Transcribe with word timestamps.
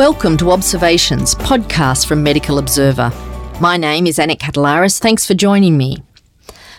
Welcome 0.00 0.38
to 0.38 0.50
Observations, 0.50 1.34
podcast 1.34 2.06
from 2.06 2.22
Medical 2.22 2.56
Observer. 2.56 3.12
My 3.60 3.76
name 3.76 4.06
is 4.06 4.18
Anna 4.18 4.34
Katelaris. 4.34 4.98
Thanks 4.98 5.26
for 5.26 5.34
joining 5.34 5.76
me. 5.76 6.02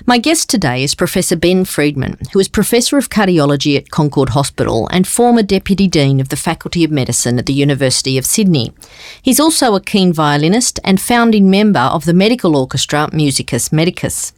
My 0.07 0.17
guest 0.17 0.49
today 0.49 0.83
is 0.83 0.95
Professor 0.95 1.35
Ben 1.35 1.63
Freedman, 1.63 2.17
who 2.33 2.39
is 2.39 2.47
Professor 2.47 2.97
of 2.97 3.09
Cardiology 3.11 3.77
at 3.77 3.91
Concord 3.91 4.29
Hospital 4.29 4.87
and 4.91 5.07
former 5.07 5.43
Deputy 5.43 5.87
Dean 5.87 6.19
of 6.19 6.29
the 6.29 6.35
Faculty 6.35 6.83
of 6.83 6.89
Medicine 6.89 7.37
at 7.37 7.45
the 7.45 7.53
University 7.53 8.17
of 8.17 8.25
Sydney. 8.25 8.73
He's 9.21 9.39
also 9.39 9.75
a 9.75 9.81
keen 9.81 10.11
violinist 10.11 10.79
and 10.83 10.99
founding 10.99 11.47
member 11.47 11.79
of 11.79 12.05
the 12.05 12.15
medical 12.15 12.57
orchestra 12.57 13.07
Musicus 13.13 13.71
Medicus. 13.71 14.31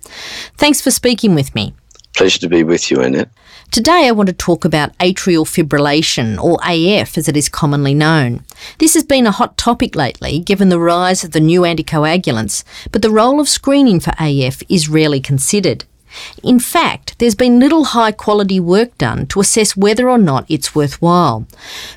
Thanks 0.57 0.81
for 0.81 0.91
speaking 0.91 1.35
with 1.35 1.55
me. 1.55 1.73
Pleasure 2.17 2.39
to 2.39 2.49
be 2.49 2.65
with 2.65 2.91
you, 2.91 2.99
Annette. 2.99 3.29
Today, 3.73 4.07
I 4.07 4.11
want 4.11 4.27
to 4.27 4.33
talk 4.33 4.65
about 4.65 4.95
atrial 4.99 5.47
fibrillation, 5.47 6.39
or 6.39 6.59
AF 6.63 7.17
as 7.17 7.27
it 7.27 7.35
is 7.35 7.49
commonly 7.49 7.95
known. 7.95 8.45
This 8.77 8.93
has 8.93 9.03
been 9.03 9.25
a 9.25 9.31
hot 9.31 9.57
topic 9.57 9.95
lately 9.95 10.37
given 10.41 10.69
the 10.69 10.77
rise 10.77 11.23
of 11.23 11.31
the 11.31 11.39
new 11.39 11.61
anticoagulants, 11.61 12.63
but 12.91 13.01
the 13.01 13.09
role 13.09 13.39
of 13.39 13.49
screening 13.49 13.99
for 13.99 14.13
AF 14.19 14.61
is 14.69 14.89
rarely 14.89 15.19
considered. 15.19 15.85
In 16.43 16.59
fact, 16.59 17.17
there's 17.19 17.35
been 17.35 17.59
little 17.59 17.85
high 17.85 18.11
quality 18.11 18.59
work 18.59 18.97
done 18.97 19.25
to 19.27 19.39
assess 19.39 19.77
whether 19.77 20.09
or 20.09 20.17
not 20.17 20.45
it's 20.49 20.75
worthwhile. 20.75 21.45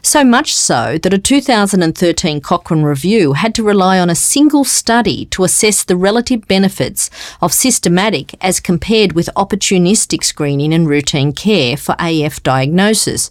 So 0.02 0.24
much 0.24 0.54
so 0.54 0.98
that 1.02 1.12
a 1.12 1.18
2013 1.18 2.40
Cochrane 2.40 2.82
review 2.82 3.34
had 3.34 3.54
to 3.54 3.62
rely 3.62 3.98
on 3.98 4.10
a 4.10 4.14
single 4.14 4.64
study 4.64 5.26
to 5.26 5.44
assess 5.44 5.84
the 5.84 5.96
relative 5.96 6.46
benefits 6.48 7.10
of 7.40 7.52
systematic 7.52 8.34
as 8.42 8.60
compared 8.60 9.12
with 9.12 9.28
opportunistic 9.36 10.24
screening 10.24 10.72
and 10.72 10.88
routine 10.88 11.32
care 11.32 11.76
for 11.76 11.96
AF 11.98 12.42
diagnosis. 12.42 13.30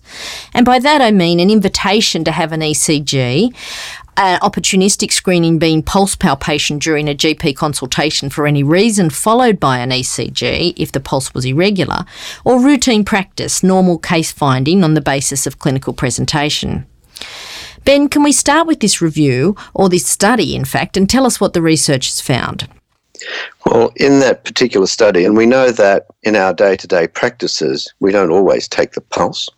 And 0.53 0.65
by 0.65 0.79
that 0.79 1.01
I 1.01 1.11
mean 1.11 1.39
an 1.39 1.49
invitation 1.49 2.23
to 2.23 2.31
have 2.31 2.51
an 2.51 2.61
ECG, 2.61 3.53
uh, 4.17 4.39
opportunistic 4.39 5.11
screening 5.11 5.59
being 5.59 5.83
pulse 5.83 6.15
palpation 6.15 6.79
during 6.79 7.07
a 7.07 7.15
GP 7.15 7.55
consultation 7.55 8.29
for 8.29 8.47
any 8.47 8.63
reason, 8.63 9.09
followed 9.09 9.59
by 9.59 9.79
an 9.79 9.89
ECG 9.89 10.73
if 10.77 10.91
the 10.91 10.99
pulse 10.99 11.33
was 11.33 11.45
irregular, 11.45 12.05
or 12.43 12.59
routine 12.59 13.03
practice, 13.05 13.63
normal 13.63 13.97
case 13.97 14.31
finding 14.31 14.83
on 14.83 14.93
the 14.93 15.01
basis 15.01 15.45
of 15.45 15.59
clinical 15.59 15.93
presentation. 15.93 16.85
Ben, 17.83 18.09
can 18.09 18.23
we 18.23 18.31
start 18.31 18.65
with 18.65 18.79
this 18.79 19.01
review, 19.01 19.55
or 19.73 19.89
this 19.89 20.07
study, 20.07 20.55
in 20.55 20.65
fact, 20.65 20.97
and 20.97 21.09
tell 21.09 21.25
us 21.25 21.39
what 21.39 21.53
the 21.53 21.61
research 21.61 22.07
has 22.07 22.19
found? 22.19 22.67
Well, 23.65 23.91
in 23.95 24.19
that 24.19 24.43
particular 24.43 24.87
study, 24.87 25.25
and 25.25 25.37
we 25.37 25.45
know 25.45 25.71
that 25.71 26.07
in 26.23 26.35
our 26.35 26.53
day 26.53 26.75
to 26.75 26.87
day 26.87 27.07
practices, 27.07 27.93
we 27.99 28.11
don't 28.11 28.31
always 28.31 28.67
take 28.67 28.93
the 28.93 29.01
pulse. 29.01 29.49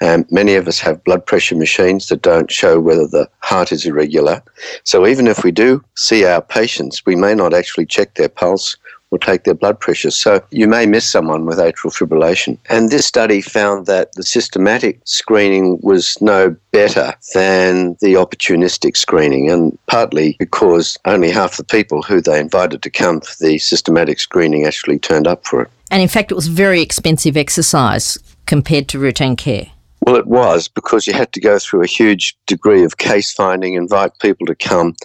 Um, 0.00 0.26
many 0.30 0.54
of 0.54 0.68
us 0.68 0.78
have 0.80 1.04
blood 1.04 1.24
pressure 1.26 1.56
machines 1.56 2.08
that 2.08 2.22
don't 2.22 2.50
show 2.50 2.80
whether 2.80 3.06
the 3.06 3.28
heart 3.40 3.72
is 3.72 3.86
irregular. 3.86 4.42
So 4.84 5.06
even 5.06 5.26
if 5.26 5.44
we 5.44 5.52
do 5.52 5.84
see 5.96 6.24
our 6.24 6.42
patients, 6.42 7.04
we 7.06 7.16
may 7.16 7.34
not 7.34 7.54
actually 7.54 7.86
check 7.86 8.14
their 8.14 8.28
pulse 8.28 8.76
or 9.12 9.18
take 9.18 9.44
their 9.44 9.54
blood 9.54 9.78
pressure. 9.78 10.10
So 10.10 10.42
you 10.50 10.66
may 10.66 10.86
miss 10.86 11.08
someone 11.08 11.44
with 11.44 11.58
atrial 11.58 11.92
fibrillation. 11.92 12.58
And 12.68 12.90
this 12.90 13.06
study 13.06 13.40
found 13.40 13.86
that 13.86 14.12
the 14.14 14.22
systematic 14.22 15.00
screening 15.04 15.78
was 15.82 16.20
no 16.20 16.56
better 16.72 17.14
than 17.34 17.96
the 18.00 18.14
opportunistic 18.14 18.96
screening, 18.96 19.50
and 19.50 19.78
partly 19.86 20.34
because 20.38 20.98
only 21.04 21.30
half 21.30 21.58
the 21.58 21.64
people 21.64 22.02
who 22.02 22.20
they 22.20 22.40
invited 22.40 22.82
to 22.82 22.90
come 22.90 23.20
for 23.20 23.34
the 23.44 23.58
systematic 23.58 24.18
screening 24.18 24.64
actually 24.64 24.98
turned 24.98 25.26
up 25.26 25.46
for 25.46 25.62
it. 25.62 25.70
And 25.90 26.00
in 26.00 26.08
fact, 26.08 26.32
it 26.32 26.34
was 26.34 26.48
very 26.48 26.80
expensive 26.80 27.36
exercise 27.36 28.18
compared 28.46 28.88
to 28.88 28.98
routine 28.98 29.36
care? 29.36 29.66
Well, 30.04 30.16
it 30.16 30.26
was 30.26 30.66
because 30.66 31.06
you 31.06 31.12
had 31.12 31.32
to 31.32 31.40
go 31.40 31.60
through 31.60 31.84
a 31.84 31.86
huge 31.86 32.36
degree 32.46 32.82
of 32.82 32.98
case 32.98 33.32
finding, 33.32 33.74
invite 33.74 34.10
people 34.20 34.48
to 34.48 34.54
come, 34.56 34.96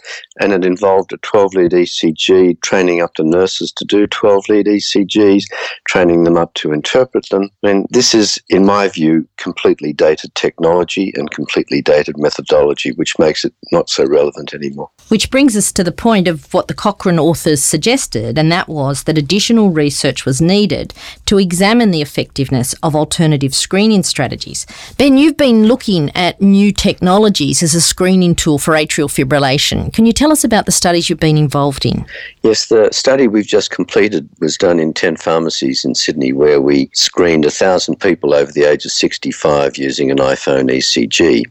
and 0.41 0.51
it 0.51 0.65
involved 0.65 1.13
a 1.13 1.17
12 1.17 1.53
lead 1.53 1.71
ECG, 1.71 2.59
training 2.61 3.01
up 3.01 3.11
the 3.15 3.23
nurses 3.23 3.71
to 3.73 3.85
do 3.85 4.07
12 4.07 4.49
lead 4.49 4.65
ECGs, 4.65 5.43
training 5.87 6.23
them 6.23 6.35
up 6.35 6.51
to 6.55 6.71
interpret 6.71 7.29
them. 7.29 7.51
And 7.61 7.85
this 7.91 8.15
is, 8.15 8.39
in 8.49 8.65
my 8.65 8.87
view, 8.87 9.27
completely 9.37 9.93
dated 9.93 10.33
technology 10.33 11.13
and 11.15 11.29
completely 11.29 11.83
dated 11.83 12.17
methodology, 12.17 12.91
which 12.93 13.19
makes 13.19 13.45
it 13.45 13.53
not 13.71 13.91
so 13.91 14.03
relevant 14.03 14.55
anymore. 14.55 14.89
Which 15.09 15.29
brings 15.29 15.55
us 15.55 15.71
to 15.73 15.83
the 15.83 15.91
point 15.91 16.27
of 16.27 16.51
what 16.55 16.67
the 16.67 16.73
Cochrane 16.73 17.19
authors 17.19 17.61
suggested, 17.61 18.35
and 18.39 18.51
that 18.51 18.67
was 18.67 19.03
that 19.03 19.17
additional 19.19 19.69
research 19.69 20.25
was 20.25 20.41
needed 20.41 20.95
to 21.27 21.37
examine 21.37 21.91
the 21.91 22.01
effectiveness 22.01 22.73
of 22.81 22.95
alternative 22.95 23.53
screening 23.53 24.01
strategies. 24.01 24.65
Ben, 24.95 25.17
you've 25.17 25.37
been 25.37 25.67
looking 25.67 26.09
at 26.15 26.41
new 26.41 26.71
technologies 26.71 27.61
as 27.61 27.75
a 27.75 27.81
screening 27.81 28.33
tool 28.33 28.57
for 28.57 28.73
atrial 28.73 29.09
fibrillation. 29.09 29.93
Can 29.93 30.05
you 30.05 30.13
tell 30.13 30.31
us 30.31 30.43
about 30.43 30.65
the 30.65 30.71
studies 30.71 31.09
you've 31.09 31.19
been 31.19 31.37
involved 31.37 31.85
in? 31.85 32.05
Yes, 32.41 32.67
the 32.67 32.89
study 32.91 33.27
we've 33.27 33.45
just 33.45 33.69
completed 33.69 34.27
was 34.39 34.57
done 34.57 34.79
in 34.79 34.93
10 34.93 35.17
pharmacies 35.17 35.83
in 35.83 35.93
Sydney 35.93 36.31
where 36.31 36.61
we 36.61 36.89
screened 36.93 37.43
1,000 37.43 37.99
people 37.99 38.33
over 38.33 38.51
the 38.51 38.63
age 38.63 38.85
of 38.85 38.91
65 38.91 39.77
using 39.77 40.09
an 40.09 40.17
iPhone 40.17 40.71
ECG 40.71 41.43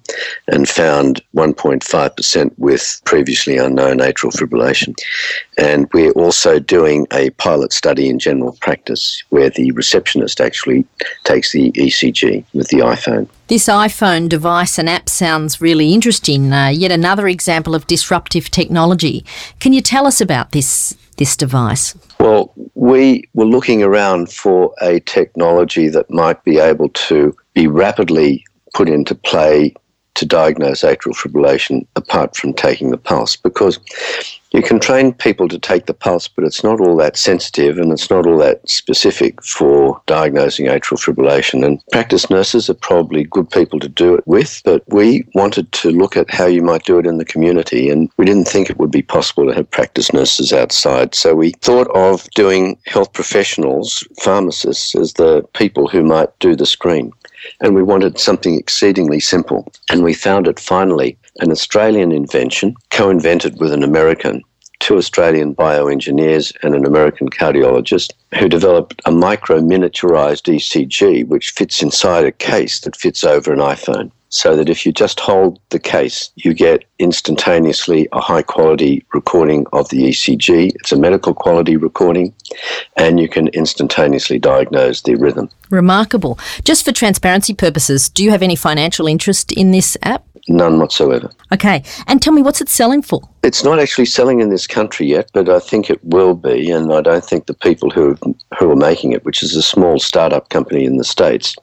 and 0.49 0.69
found 0.69 1.21
1.5% 1.35 2.53
with 2.57 3.01
previously 3.05 3.59
unknown 3.59 3.99
atrial 3.99 4.33
fibrillation. 4.33 4.95
And 5.59 5.89
we're 5.93 6.13
also 6.13 6.59
doing 6.59 7.07
a 7.13 7.31
pilot 7.31 7.73
study 7.73 8.09
in 8.09 8.19
general 8.19 8.57
practice 8.61 9.23
where 9.29 9.51
the 9.51 9.71
receptionist 9.73 10.41
actually 10.41 10.87
takes 11.25 11.53
the 11.53 11.71
ECG 11.73 12.45
with 12.55 12.69
the 12.69 12.79
iPhone. 12.79 13.25
This 13.48 13.66
iPhone 13.69 14.28
device 14.28 14.78
and 14.78 14.88
app 14.88 15.09
sounds 15.09 15.60
really 15.60 15.92
interesting. 15.92 16.53
Uh, 16.53 16.69
yet 16.69 16.91
another 16.91 17.28
example 17.28 17.75
of 17.75 17.87
disruptive 17.87 18.50
technology. 18.50 19.25
Can 19.60 19.72
you 19.72 19.81
tell 19.81 20.06
us 20.06 20.20
about 20.20 20.53
this 20.53 20.97
this 21.16 21.37
device? 21.37 21.94
Well, 22.20 22.53
we 22.75 23.25
were 23.34 23.47
looking 23.47 23.82
around 23.82 24.31
for 24.31 24.75
a 24.82 25.00
technology 25.00 25.88
that 25.88 26.10
might 26.10 26.42
be 26.44 26.59
able 26.59 26.91
to 26.91 27.34
be 27.54 27.66
rapidly 27.66 28.44
put 28.75 28.88
into 28.88 29.14
play 29.14 29.75
to 30.16 30.27
diagnose 30.27 30.82
atrial 30.82 31.15
fibrillation 31.15 31.87
apart 31.97 32.37
from 32.37 32.53
taking 32.53 32.91
the 32.91 32.99
pulse 32.99 33.37
because 33.37 33.78
you 34.53 34.62
can 34.62 34.81
train 34.81 35.12
people 35.12 35.49
to 35.49 35.59
take 35.59 35.84
the 35.84 35.93
pulse, 35.93 36.28
but 36.28 36.44
it's 36.44 36.65
not 36.65 36.81
all 36.81 36.97
that 36.97 37.19
sensitive 37.19 37.78
and 37.78 37.93
it's 37.93 38.09
not 38.09 38.26
all 38.26 38.38
that 38.38 38.66
specific 38.69 39.43
for 39.43 40.00
diagnosing 40.06 40.66
atrial 40.66 40.99
fibrillation. 40.99 41.65
And 41.65 41.84
practice 41.93 42.31
nurses 42.31 42.71
are 42.71 42.75
probably 42.75 43.25
good 43.25 43.50
people 43.50 43.78
to 43.81 43.88
do 43.88 44.15
it 44.15 44.26
with, 44.26 44.62
but 44.65 44.82
we 44.88 45.26
wanted 45.34 45.71
to 45.72 45.91
look 45.91 46.16
at 46.16 46.31
how 46.31 46.47
you 46.47 46.62
might 46.62 46.84
do 46.84 46.99
it 46.99 47.06
in 47.06 47.19
the 47.19 47.25
community, 47.25 47.91
and 47.91 48.09
we 48.16 48.25
didn't 48.25 48.49
think 48.49 48.71
it 48.71 48.78
would 48.78 48.91
be 48.91 49.03
possible 49.03 49.47
to 49.47 49.55
have 49.55 49.71
practice 49.71 50.12
nurses 50.12 50.55
outside. 50.55 51.15
So 51.15 51.34
we 51.34 51.50
thought 51.60 51.88
of 51.94 52.26
doing 52.31 52.78
health 52.87 53.12
professionals, 53.12 54.06
pharmacists, 54.21 54.94
as 54.94 55.15
the 55.15 55.43
people 55.53 55.87
who 55.87 56.03
might 56.03 56.31
do 56.38 56.56
the 56.56 56.66
screen 56.66 57.12
and 57.61 57.75
we 57.75 57.83
wanted 57.83 58.19
something 58.19 58.59
exceedingly 58.59 59.21
simple. 59.21 59.73
And 59.91 60.03
we 60.03 60.15
found 60.15 60.47
it 60.47 60.61
finally 60.61 61.19
an 61.41 61.51
Australian 61.51 62.13
invention, 62.13 62.75
co 62.91 63.11
invented 63.11 63.61
with 63.61 63.73
an 63.73 63.83
American, 63.83 64.43
two 64.81 64.97
Australian 64.97 65.55
bioengineers 65.55 66.53
and 66.63 66.75
an 66.75 66.87
American 66.87 67.29
cardiologist, 67.29 68.13
who 68.39 68.49
developed 68.49 69.01
a 69.05 69.13
micro 69.13 69.61
miniaturized 69.61 70.53
ECG 70.53 71.27
which 71.27 71.51
fits 71.51 71.83
inside 71.83 72.25
a 72.25 72.33
case 72.33 72.81
that 72.81 72.97
fits 72.97 73.25
over 73.25 73.53
an 73.53 73.59
iPhone 73.59 74.11
so 74.28 74.56
that 74.56 74.69
if 74.69 74.84
you 74.84 74.92
just 74.92 75.20
hold 75.20 75.59
the 75.70 75.78
case, 75.78 76.31
you 76.37 76.53
get 76.53 76.84
instantaneously 76.98 78.09
a 78.12 78.20
high 78.20 78.42
quality 78.42 79.04
recording 79.14 79.66
of 79.72 79.88
the 79.88 80.09
ECG. 80.09 80.72
It's 80.75 80.92
a 80.92 80.97
medical 80.97 81.34
quality 81.34 81.76
recording, 81.76 82.34
and 82.96 83.20
you 83.20 83.28
can 83.28 83.49
instantaneously 83.49 84.38
diagnose 84.38 85.02
the 85.02 85.14
rhythm. 85.14 85.49
Remarkable. 85.70 86.38
Just 86.64 86.84
for 86.84 86.93
transparency 86.93 87.55
purposes, 87.55 88.08
do 88.08 88.23
you 88.23 88.31
have 88.31 88.43
any 88.43 88.56
financial 88.56 89.06
interest 89.06 89.52
in 89.52 89.70
this 89.70 89.96
app? 90.02 90.25
None 90.48 90.78
whatsoever. 90.78 91.31
Okay. 91.52 91.82
And 92.06 92.22
tell 92.22 92.32
me, 92.32 92.43
what's 92.43 92.60
it 92.60 92.69
selling 92.69 93.02
for? 93.02 93.20
It's 93.43 93.64
not 93.64 93.81
actually 93.81 94.06
selling 94.06 94.40
in 94.40 94.50
this 94.50 94.66
country 94.66 95.06
yet, 95.06 95.31
but 95.32 95.48
I 95.48 95.58
think 95.58 95.90
it 95.90 96.02
will 96.04 96.34
be. 96.34 96.70
And 96.70 96.93
I 96.93 97.00
don't 97.00 97.25
think 97.25 97.46
the 97.46 97.54
people 97.54 97.90
who, 97.90 98.16
who 98.58 98.70
are 98.70 98.76
making 98.76 99.12
it, 99.12 99.25
which 99.25 99.43
is 99.43 99.56
a 99.56 99.62
small 99.62 99.98
startup 99.98 100.48
company 100.50 100.84
in 100.84 100.98
the 100.98 101.04
States, 101.04 101.56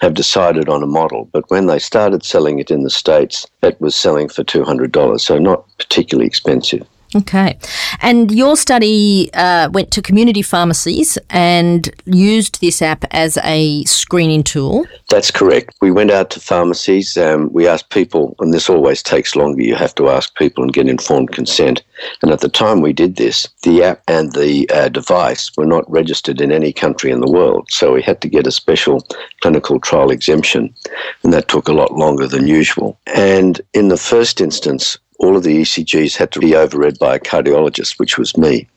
have 0.00 0.14
decided 0.14 0.68
on 0.68 0.82
a 0.82 0.86
model. 0.86 1.28
But 1.32 1.50
when 1.50 1.66
they 1.66 1.78
started 1.78 2.24
selling 2.24 2.58
it 2.58 2.70
in 2.70 2.82
the 2.82 2.90
States, 2.90 3.46
it 3.62 3.80
was 3.80 3.94
selling 3.94 4.28
for 4.28 4.44
$200, 4.44 5.20
so 5.20 5.38
not 5.38 5.66
particularly 5.78 6.26
expensive. 6.26 6.86
Okay. 7.14 7.58
And 8.00 8.30
your 8.30 8.56
study 8.56 9.30
uh, 9.34 9.68
went 9.70 9.90
to 9.92 10.02
community 10.02 10.42
pharmacies 10.42 11.18
and 11.28 11.90
used 12.06 12.60
this 12.60 12.80
app 12.80 13.04
as 13.10 13.38
a 13.44 13.84
screening 13.84 14.42
tool. 14.42 14.86
That's 15.10 15.30
correct. 15.30 15.74
We 15.82 15.90
went 15.90 16.10
out 16.10 16.30
to 16.30 16.40
pharmacies. 16.40 17.16
Um, 17.16 17.52
we 17.52 17.68
asked 17.68 17.90
people, 17.90 18.34
and 18.40 18.54
this 18.54 18.70
always 18.70 19.02
takes 19.02 19.36
longer. 19.36 19.62
You 19.62 19.74
have 19.74 19.94
to 19.96 20.08
ask 20.08 20.34
people 20.36 20.64
and 20.64 20.72
get 20.72 20.88
informed 20.88 21.32
consent. 21.32 21.82
And 22.22 22.30
at 22.30 22.40
the 22.40 22.48
time 22.48 22.80
we 22.80 22.92
did 22.92 23.16
this, 23.16 23.48
the 23.62 23.82
app 23.82 24.02
and 24.08 24.32
the 24.32 24.68
uh, 24.70 24.88
device 24.88 25.50
were 25.56 25.66
not 25.66 25.90
registered 25.90 26.40
in 26.40 26.50
any 26.50 26.72
country 26.72 27.10
in 27.10 27.20
the 27.20 27.30
world. 27.30 27.68
So 27.70 27.92
we 27.92 28.02
had 28.02 28.20
to 28.22 28.28
get 28.28 28.46
a 28.46 28.50
special 28.52 29.06
clinical 29.42 29.78
trial 29.80 30.10
exemption, 30.10 30.74
and 31.22 31.32
that 31.32 31.48
took 31.48 31.68
a 31.68 31.74
lot 31.74 31.92
longer 31.92 32.26
than 32.26 32.46
usual. 32.46 32.98
And 33.06 33.60
in 33.74 33.88
the 33.88 33.98
first 33.98 34.40
instance, 34.40 34.98
all 35.22 35.36
of 35.36 35.44
the 35.44 35.62
ECGs 35.62 36.16
had 36.16 36.32
to 36.32 36.40
be 36.40 36.50
overread 36.50 36.98
by 36.98 37.14
a 37.14 37.20
cardiologist, 37.20 37.98
which 37.98 38.18
was 38.18 38.36
me. 38.36 38.68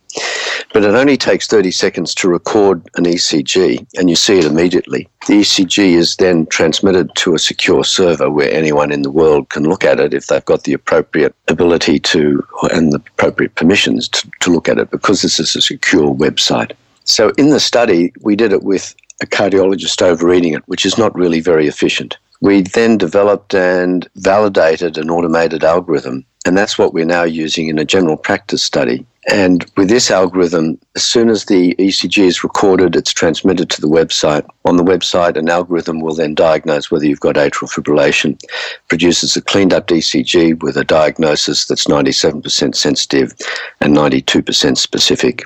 But 0.74 0.84
it 0.84 0.96
only 0.96 1.18
takes 1.18 1.48
30 1.48 1.72
seconds 1.72 2.14
to 2.16 2.30
record 2.30 2.82
an 2.96 3.06
ECG 3.06 3.86
and 3.98 4.10
you 4.10 4.16
see 4.16 4.40
it 4.40 4.46
immediately. 4.46 5.10
The 5.28 5.42
ECG 5.42 5.94
is 5.94 6.16
then 6.18 6.46
transmitted 6.46 7.14
to 7.16 7.34
a 7.34 7.40
secure 7.40 7.84
server 7.84 8.30
where 8.30 8.52
anyone 8.52 8.92
in 8.92 9.02
the 9.02 9.12
world 9.12 9.50
can 9.50 9.68
look 9.68 9.84
at 9.84 10.00
it 10.00 10.14
if 10.14 10.28
they've 10.28 10.46
got 10.46 10.64
the 10.64 10.74
appropriate 10.74 11.36
ability 11.48 12.00
to 12.00 12.46
and 12.72 12.94
the 12.94 12.98
appropriate 12.98 13.56
permissions 13.56 14.08
to, 14.10 14.30
to 14.42 14.52
look 14.52 14.70
at 14.70 14.78
it 14.78 14.92
because 14.92 15.22
this 15.22 15.40
is 15.40 15.56
a 15.56 15.62
secure 15.62 16.14
website. 16.14 16.72
So 17.04 17.32
in 17.38 17.50
the 17.50 17.60
study, 17.60 18.14
we 18.22 18.36
did 18.36 18.54
it 18.54 18.64
with 18.64 18.96
a 19.22 19.26
cardiologist 19.26 20.02
overreading 20.02 20.54
it, 20.54 20.68
which 20.68 20.86
is 20.86 20.98
not 20.98 21.16
really 21.16 21.40
very 21.40 21.68
efficient. 21.68 22.18
We 22.42 22.62
then 22.62 22.98
developed 22.98 23.54
and 23.54 24.08
validated 24.16 24.98
an 24.98 25.10
automated 25.10 25.64
algorithm 25.64 26.26
and 26.46 26.56
that's 26.56 26.78
what 26.78 26.94
we're 26.94 27.06
now 27.06 27.24
using 27.24 27.70
in 27.70 27.80
a 27.80 27.86
general 27.86 28.18
practice 28.18 28.64
study. 28.64 29.06
And 29.28 29.66
with 29.76 29.90
this 29.90 30.12
algorithm, 30.12 30.78
as 30.96 31.04
soon 31.04 31.30
as 31.30 31.46
the 31.46 31.74
ECG 31.80 32.20
is 32.20 32.44
recorded, 32.44 32.96
it's 32.96 33.12
transmitted 33.12 33.72
to 33.72 33.82
the 33.82 33.88
website. 33.88 34.48
On 34.66 34.78
the 34.78 34.84
website, 34.84 35.36
an 35.36 35.50
algorithm 35.50 36.00
will 36.00 36.14
then 36.14 36.36
diagnose 36.36 36.92
whether 36.92 37.08
you've 37.08 37.22
got 37.22 37.36
atrial 37.36 37.74
fibrillation, 37.74 38.40
produces 38.88 39.36
a 39.36 39.42
cleaned 39.42 39.74
up 39.74 39.88
ECG 39.88 40.62
with 40.62 40.78
a 40.78 40.84
diagnosis 40.84 41.66
that's 41.66 41.86
97% 41.86 42.76
sensitive 42.76 43.34
and 43.82 43.96
92% 43.98 44.78
specific. 44.78 45.44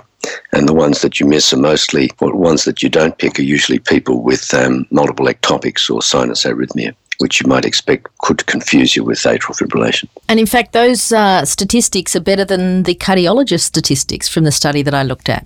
And 0.51 0.67
the 0.67 0.73
ones 0.73 1.01
that 1.01 1.19
you 1.19 1.25
miss 1.25 1.53
are 1.53 1.57
mostly, 1.57 2.09
or 2.19 2.35
ones 2.35 2.65
that 2.65 2.83
you 2.83 2.89
don't 2.89 3.17
pick 3.17 3.39
are 3.39 3.43
usually 3.43 3.79
people 3.79 4.21
with 4.21 4.53
um, 4.53 4.85
multiple 4.91 5.27
ectopics 5.27 5.89
or 5.89 6.01
sinus 6.01 6.43
arrhythmia 6.43 6.93
which 7.19 7.41
you 7.41 7.47
might 7.47 7.65
expect 7.65 8.07
could 8.19 8.45
confuse 8.45 8.95
you 8.95 9.03
with 9.03 9.19
atrial 9.19 9.53
fibrillation. 9.57 10.07
And 10.27 10.39
in 10.39 10.45
fact, 10.45 10.71
those 10.71 11.11
uh, 11.11 11.45
statistics 11.45 12.15
are 12.15 12.21
better 12.21 12.45
than 12.45 12.83
the 12.83 12.95
cardiologist 12.95 13.61
statistics 13.61 14.27
from 14.27 14.45
the 14.45 14.51
study 14.51 14.81
that 14.83 14.93
I 14.93 15.03
looked 15.03 15.29
at. 15.29 15.45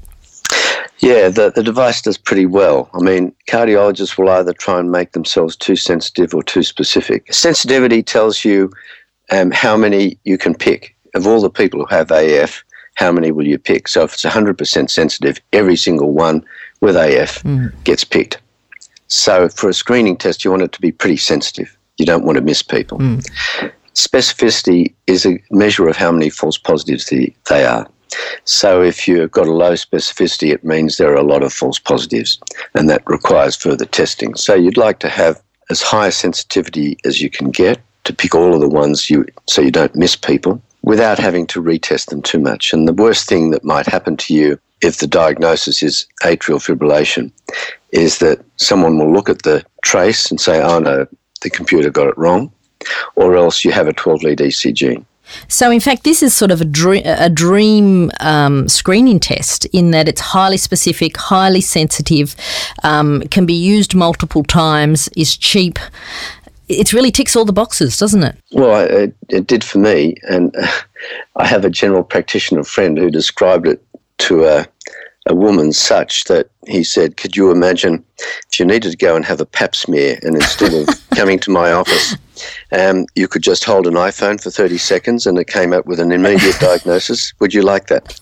Yeah, 1.00 1.30
the, 1.30 1.52
the 1.54 1.64
device 1.64 2.02
does 2.02 2.18
pretty 2.18 2.46
well. 2.46 2.90
I 2.94 3.00
mean, 3.00 3.34
cardiologists 3.48 4.18
will 4.18 4.30
either 4.30 4.54
try 4.54 4.80
and 4.80 4.92
make 4.92 5.12
themselves 5.12 5.56
too 5.56 5.76
sensitive 5.76 6.34
or 6.34 6.44
too 6.44 6.64
specific. 6.64 7.34
Sensitivity 7.34 8.04
tells 8.04 8.46
you 8.46 8.72
um, 9.32 9.52
how 9.52 9.76
many 9.76 10.18
you 10.24 10.38
can 10.38 10.54
pick. 10.56 10.96
Of 11.16 11.28
all 11.28 11.42
the 11.42 11.50
people 11.50 11.80
who 11.80 11.96
have 11.96 12.10
AF, 12.12 12.64
how 12.96 13.12
many 13.12 13.32
will 13.32 13.48
you 13.48 13.58
pick? 13.58 13.88
So 13.88 14.04
if 14.04 14.14
it's 14.14 14.24
100% 14.24 14.90
sensitive, 14.90 15.40
every 15.52 15.76
single 15.76 16.12
one 16.12 16.44
with 16.82 16.96
AF 16.96 17.44
mm. 17.44 17.72
gets 17.84 18.04
picked. 18.04 18.40
So 19.08 19.50
for 19.50 19.70
a 19.70 19.74
screening 19.74 20.18
test, 20.18 20.44
you 20.44 20.52
want 20.52 20.64
it 20.64 20.72
to 20.74 20.82
be 20.82 20.92
pretty 20.92 21.18
sensitive. 21.18 21.76
You 21.98 22.06
don't 22.06 22.26
want 22.26 22.38
to 22.38 22.44
miss 22.44 22.62
people. 22.62 23.00
Mm. 23.00 23.72
Specificity 23.94 24.94
is 25.08 25.26
a 25.26 25.40
measure 25.52 25.88
of 25.88 25.96
how 25.96 26.12
many 26.12 26.30
false 26.30 26.58
positives 26.58 27.12
they 27.50 27.66
are. 27.66 27.88
So 28.46 28.82
if 28.82 29.08
you've 29.08 29.32
got 29.32 29.48
a 29.48 29.52
low 29.52 29.74
specificity, 29.74 30.52
it 30.52 30.64
means 30.64 30.98
there 30.98 31.12
are 31.12 31.16
a 31.16 31.24
lot 31.24 31.44
of 31.44 31.54
false 31.54 31.80
positives, 31.80 32.40
and 32.76 32.90
that 32.90 33.02
requires 33.08 33.56
further 33.56 33.86
testing. 33.86 34.36
So 34.36 34.54
you'd 34.54 34.78
like 34.78 35.00
to 35.00 35.10
have 35.10 35.42
as 35.70 35.82
high 35.82 36.08
a 36.08 36.12
sensitivity 36.12 36.98
as 37.06 37.22
you 37.22 37.30
can 37.30 37.50
get 37.50 37.80
to 38.04 38.14
pick 38.14 38.36
all 38.36 38.54
of 38.54 38.62
the 38.62 38.68
ones 38.68 39.10
you 39.10 39.26
so 39.48 39.62
you 39.62 39.72
don't 39.72 39.96
miss 39.96 40.16
people 40.16 40.62
without 40.84 41.18
having 41.18 41.48
to 41.48 41.62
retest 41.62 42.08
them 42.08 42.22
too 42.22 42.40
much. 42.40 42.74
And 42.74 42.88
the 42.88 42.94
worst 42.94 43.28
thing 43.28 43.52
that 43.52 43.64
might 43.64 43.88
happen 43.88 44.18
to 44.18 44.34
you 44.34 44.60
if 44.82 44.98
the 44.98 45.08
diagnosis 45.08 45.82
is 45.82 46.06
atrial 46.24 46.62
fibrillation 46.62 47.32
is 47.92 48.20
that 48.20 48.44
someone 48.58 48.98
will 48.98 49.12
look 49.12 49.30
at 49.30 49.44
the 49.44 49.64
trace 49.84 50.30
and 50.30 50.40
say, 50.40 50.62
oh 50.62 50.80
no, 50.80 51.08
the 51.42 51.50
computer 51.50 51.90
got 51.90 52.08
it 52.08 52.18
wrong, 52.18 52.52
or 53.16 53.36
else 53.36 53.64
you 53.64 53.72
have 53.72 53.88
a 53.88 53.94
12 53.94 54.24
lead 54.24 54.40
ECG. 54.40 55.04
So, 55.48 55.72
in 55.72 55.80
fact, 55.80 56.04
this 56.04 56.22
is 56.22 56.36
sort 56.36 56.52
of 56.52 56.62
a 56.62 56.66
dream, 56.66 57.04
a 57.06 57.30
dream 57.30 58.12
um, 58.20 58.68
screening 58.68 59.20
test 59.20 59.66
in 59.68 59.92
that 59.92 60.08
it's 60.08 60.20
highly 60.20 60.58
specific, 60.58 61.16
highly 61.18 61.62
sensitive, 61.62 62.36
um, 62.84 63.22
can 63.32 63.46
be 63.46 63.54
used 63.54 63.96
multiple 63.96 64.44
times, 64.44 65.10
is 65.16 65.36
cheap. 65.38 65.80
It 66.80 66.94
really 66.94 67.12
ticks 67.12 67.36
all 67.36 67.46
the 67.46 67.54
boxes, 67.54 67.98
doesn't 67.98 68.24
it? 68.24 68.38
Well, 68.52 68.86
it, 68.90 69.16
it 69.30 69.48
did 69.48 69.64
for 69.64 69.80
me. 69.80 70.16
And 70.24 70.56
I 71.36 71.48
have 71.48 71.66
a 71.66 71.70
general 71.70 72.04
practitioner 72.04 72.64
friend 72.64 72.98
who 72.98 73.10
described 73.10 73.68
it 73.68 73.84
to 74.20 74.46
a 74.46 74.68
a 75.26 75.36
woman 75.36 75.72
such 75.72 76.26
that 76.26 76.50
he 76.68 76.84
said, 76.84 77.18
Could 77.18 77.36
you 77.36 77.52
imagine 77.52 78.04
if 78.52 78.60
you 78.60 78.66
needed 78.66 78.92
to 78.92 78.98
go 78.98 79.16
and 79.16 79.24
have 79.24 79.40
a 79.40 79.46
pap 79.46 79.76
smear 79.76 80.20
and 80.22 80.36
instead 80.36 80.74
of 80.74 80.88
coming 81.16 81.40
to 81.40 81.52
my 81.52 81.72
office, 81.72 82.16
um, 82.72 83.06
you 83.16 83.28
could 83.28 83.42
just 83.44 83.64
hold 83.64 83.88
an 83.88 83.94
iPhone 83.94 84.42
for 84.42 84.50
30 84.50 84.78
seconds 84.78 85.26
and 85.26 85.38
it 85.38 85.48
came 85.48 85.72
up 85.72 85.86
with 85.86 86.00
an 86.00 86.12
immediate 86.12 86.56
diagnosis? 86.60 87.34
Would 87.40 87.54
you 87.54 87.62
like 87.62 87.88
that? 87.88 88.20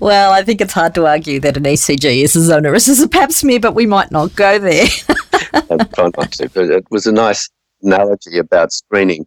well, 0.00 0.32
I 0.32 0.42
think 0.42 0.60
it's 0.60 0.72
hard 0.72 0.94
to 0.94 1.06
argue 1.06 1.38
that 1.40 1.56
an 1.56 1.64
ECG 1.64 2.22
is 2.22 2.34
as 2.34 2.48
onerous 2.48 2.88
as 2.88 3.02
a 3.02 3.08
pap 3.08 3.32
smear, 3.32 3.60
but 3.60 3.74
we 3.74 3.86
might 3.86 4.10
not 4.10 4.34
go 4.34 4.58
there. 4.58 4.86
I'm 5.70 6.14
not 6.14 6.32
to, 6.32 6.48
but 6.50 6.70
it 6.70 6.86
was 6.90 7.06
a 7.06 7.12
nice 7.12 7.48
analogy 7.82 8.38
about 8.38 8.72
screening 8.72 9.24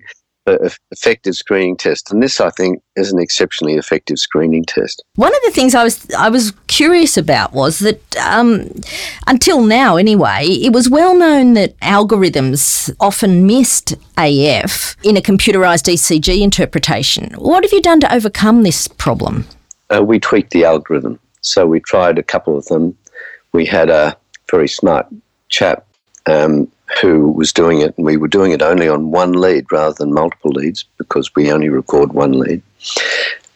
effective 0.91 1.35
screening 1.35 1.77
test, 1.77 2.11
and 2.11 2.21
this 2.21 2.41
I 2.41 2.49
think 2.49 2.81
is 2.95 3.11
an 3.11 3.19
exceptionally 3.19 3.75
effective 3.75 4.19
screening 4.19 4.65
test. 4.65 5.03
One 5.15 5.33
of 5.35 5.41
the 5.45 5.51
things 5.51 5.75
I 5.75 5.83
was 5.83 6.09
I 6.11 6.29
was 6.29 6.53
curious 6.67 7.17
about 7.17 7.53
was 7.53 7.79
that 7.79 8.17
um, 8.17 8.69
until 9.27 9.61
now, 9.61 9.97
anyway, 9.97 10.45
it 10.47 10.73
was 10.73 10.89
well 10.89 11.15
known 11.15 11.53
that 11.53 11.77
algorithms 11.79 12.93
often 12.99 13.45
missed 13.45 13.93
AF 14.17 14.95
in 15.03 15.17
a 15.17 15.21
computerized 15.21 15.91
ECG 15.91 16.41
interpretation. 16.41 17.33
What 17.37 17.63
have 17.63 17.73
you 17.73 17.81
done 17.81 17.99
to 18.01 18.13
overcome 18.13 18.63
this 18.63 18.87
problem? 18.87 19.45
Uh, 19.89 20.03
we 20.03 20.19
tweaked 20.19 20.51
the 20.51 20.65
algorithm, 20.65 21.19
so 21.41 21.65
we 21.65 21.79
tried 21.79 22.17
a 22.17 22.23
couple 22.23 22.57
of 22.57 22.65
them. 22.65 22.97
We 23.51 23.65
had 23.65 23.89
a 23.89 24.15
very 24.49 24.67
smart 24.67 25.07
chap 25.49 25.85
um, 26.25 26.71
who 27.01 27.31
was 27.31 27.53
doing 27.53 27.81
it, 27.81 27.95
and 27.97 28.05
we 28.05 28.17
were 28.17 28.27
doing 28.27 28.51
it 28.51 28.61
only 28.61 28.87
on 28.87 29.11
one 29.11 29.33
lead 29.33 29.71
rather 29.71 29.93
than 29.93 30.13
multiple 30.13 30.51
leads 30.51 30.83
because 30.97 31.33
we 31.35 31.51
only 31.51 31.69
record 31.69 32.13
one 32.13 32.33
lead. 32.33 32.61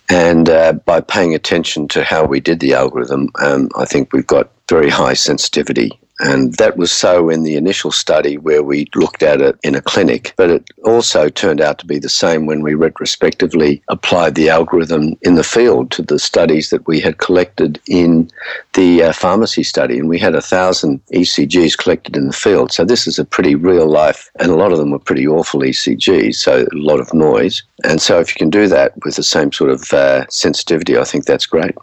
And 0.10 0.50
uh, 0.50 0.74
by 0.74 1.02
paying 1.02 1.34
attention 1.34 1.88
to 1.90 2.04
how 2.04 2.26
we 2.26 2.40
did 2.40 2.60
the 2.60 2.74
algorithm, 2.74 3.30
um, 3.42 3.70
I 3.76 3.86
think 3.86 4.14
we've 4.14 4.28
got 4.28 4.52
very 4.70 4.90
high 4.90 5.14
sensitivity 5.14 6.00
and 6.20 6.54
that 6.56 6.78
was 6.78 6.92
so 6.92 7.30
in 7.30 7.44
the 7.44 7.56
initial 7.56 7.92
study 7.92 8.38
where 8.38 8.64
we 8.64 8.88
looked 8.96 9.24
at 9.24 9.42
it 9.42 9.58
in 9.64 9.76
a 9.76 9.82
clinic, 9.82 10.34
but 10.36 10.50
it 10.50 10.64
also 10.84 11.30
turned 11.30 11.60
out 11.60 11.80
to 11.80 11.86
be 11.86 12.00
the 12.00 12.10
same 12.10 12.46
when 12.46 12.62
we 12.62 12.76
retrospectively 12.76 13.82
applied 13.88 14.36
the 14.36 14.50
algorithm 14.50 15.16
in 15.22 15.36
the 15.36 15.44
field 15.44 15.92
to 15.92 16.02
the 16.02 16.20
studies 16.20 16.70
that 16.70 16.88
we 16.88 17.00
had 17.00 17.18
collected 17.18 17.80
in 17.88 18.30
the 18.74 19.04
uh, 19.04 19.14
pharmacy 19.14 19.64
study. 19.64 19.98
And 19.98 20.08
we 20.08 20.20
had 20.20 20.36
a 20.36 20.42
thousand 20.42 21.02
ECGs 21.14 21.78
collected 21.78 22.16
in 22.16 22.28
the 22.28 22.34
field. 22.34 22.72
So 22.72 22.86
this 22.86 23.08
is 23.08 23.18
a 23.18 23.26
pretty 23.26 23.56
real 23.56 23.88
life, 23.88 24.30
and 24.40 24.52
a 24.52 24.56
lot 24.56 24.72
of 24.72 24.78
them 24.78 24.92
were 24.92 25.00
pretty 25.00 25.28
awful 25.28 25.62
ECGs, 25.62 26.36
so 26.36 26.62
a 26.62 26.68
lot 26.76 27.00
of 27.00 27.14
noise. 27.14 27.64
And 27.84 28.02
so 28.02 28.20
if 28.20 28.30
you 28.30 28.40
can 28.40 28.50
do 28.50 28.68
that 28.68 28.94
with 29.04 29.16
the 29.16 29.24
same 29.24 29.52
sort 29.52 29.72
of 29.72 29.92
uh, 29.92 30.26
sensitivity, 30.30 30.98
I 30.98 31.04
think 31.04 31.26
that's 31.26 31.46
great. 31.46 31.76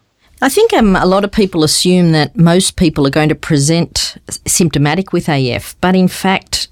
I 0.42 0.48
think 0.48 0.72
um, 0.72 0.96
a 0.96 1.04
lot 1.04 1.24
of 1.24 1.32
people 1.32 1.64
assume 1.64 2.12
that 2.12 2.34
most 2.34 2.76
people 2.76 3.06
are 3.06 3.10
going 3.10 3.28
to 3.28 3.34
present 3.34 4.16
symptomatic 4.46 5.12
with 5.12 5.28
AF, 5.28 5.76
but 5.82 5.94
in 5.94 6.08
fact, 6.08 6.68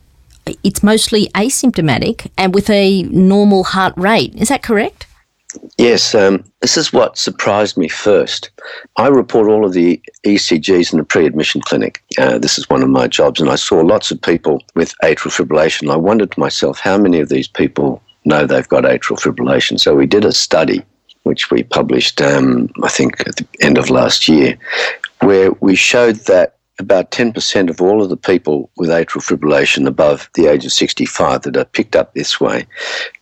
it's 0.64 0.82
mostly 0.82 1.28
asymptomatic 1.34 2.30
and 2.38 2.54
with 2.54 2.70
a 2.70 3.02
normal 3.02 3.64
heart 3.64 3.92
rate. 3.98 4.34
Is 4.36 4.48
that 4.48 4.62
correct? 4.62 5.06
Yes, 5.76 6.14
um, 6.14 6.44
this 6.60 6.78
is 6.78 6.94
what 6.94 7.18
surprised 7.18 7.76
me 7.76 7.88
first. 7.88 8.50
I 8.96 9.08
report 9.08 9.48
all 9.48 9.66
of 9.66 9.74
the 9.74 10.00
ECGs 10.24 10.92
in 10.92 10.98
the 10.98 11.04
pre 11.04 11.26
admission 11.26 11.60
clinic. 11.60 12.02
Uh, 12.18 12.38
this 12.38 12.58
is 12.58 12.68
one 12.70 12.82
of 12.82 12.88
my 12.88 13.06
jobs, 13.06 13.40
and 13.40 13.50
I 13.50 13.56
saw 13.56 13.80
lots 13.80 14.10
of 14.10 14.20
people 14.20 14.62
with 14.74 14.94
atrial 15.02 15.32
fibrillation. 15.32 15.92
I 15.92 15.96
wondered 15.96 16.32
to 16.32 16.40
myself, 16.40 16.78
how 16.78 16.96
many 16.96 17.20
of 17.20 17.28
these 17.28 17.48
people 17.48 18.02
know 18.24 18.46
they've 18.46 18.68
got 18.68 18.84
atrial 18.84 19.20
fibrillation? 19.20 19.78
So 19.78 19.94
we 19.94 20.06
did 20.06 20.24
a 20.24 20.32
study 20.32 20.82
which 21.28 21.50
we 21.50 21.62
published, 21.62 22.20
um, 22.20 22.70
I 22.82 22.88
think, 22.88 23.20
at 23.28 23.36
the 23.36 23.46
end 23.60 23.76
of 23.78 23.90
last 23.90 24.28
year, 24.28 24.58
where 25.20 25.52
we 25.60 25.74
showed 25.74 26.16
that 26.26 26.54
about 26.80 27.10
10% 27.10 27.68
of 27.68 27.80
all 27.80 28.02
of 28.02 28.08
the 28.08 28.16
people 28.16 28.70
with 28.76 28.88
atrial 28.88 29.22
fibrillation 29.22 29.86
above 29.86 30.30
the 30.34 30.46
age 30.46 30.64
of 30.64 30.72
65 30.72 31.42
that 31.42 31.56
are 31.56 31.64
picked 31.64 31.96
up 31.96 32.14
this 32.14 32.40
way 32.40 32.66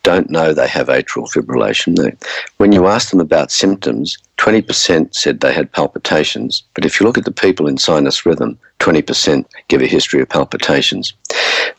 don't 0.07 0.31
know 0.31 0.55
they 0.55 0.69
have 0.69 0.87
atrial 0.87 1.29
fibrillation. 1.29 2.17
When 2.59 2.71
you 2.71 2.87
ask 2.87 3.11
them 3.11 3.19
about 3.19 3.51
symptoms, 3.51 4.17
20% 4.39 5.13
said 5.13 5.41
they 5.41 5.53
had 5.53 5.73
palpitations. 5.73 6.63
But 6.75 6.85
if 6.85 7.01
you 7.01 7.07
look 7.07 7.19
at 7.19 7.25
the 7.25 7.33
people 7.33 7.67
in 7.67 7.77
sinus 7.77 8.25
rhythm, 8.25 8.57
20% 8.79 9.45
give 9.67 9.83
a 9.83 9.87
history 9.89 10.23
of 10.23 10.29
palpitations. 10.29 11.13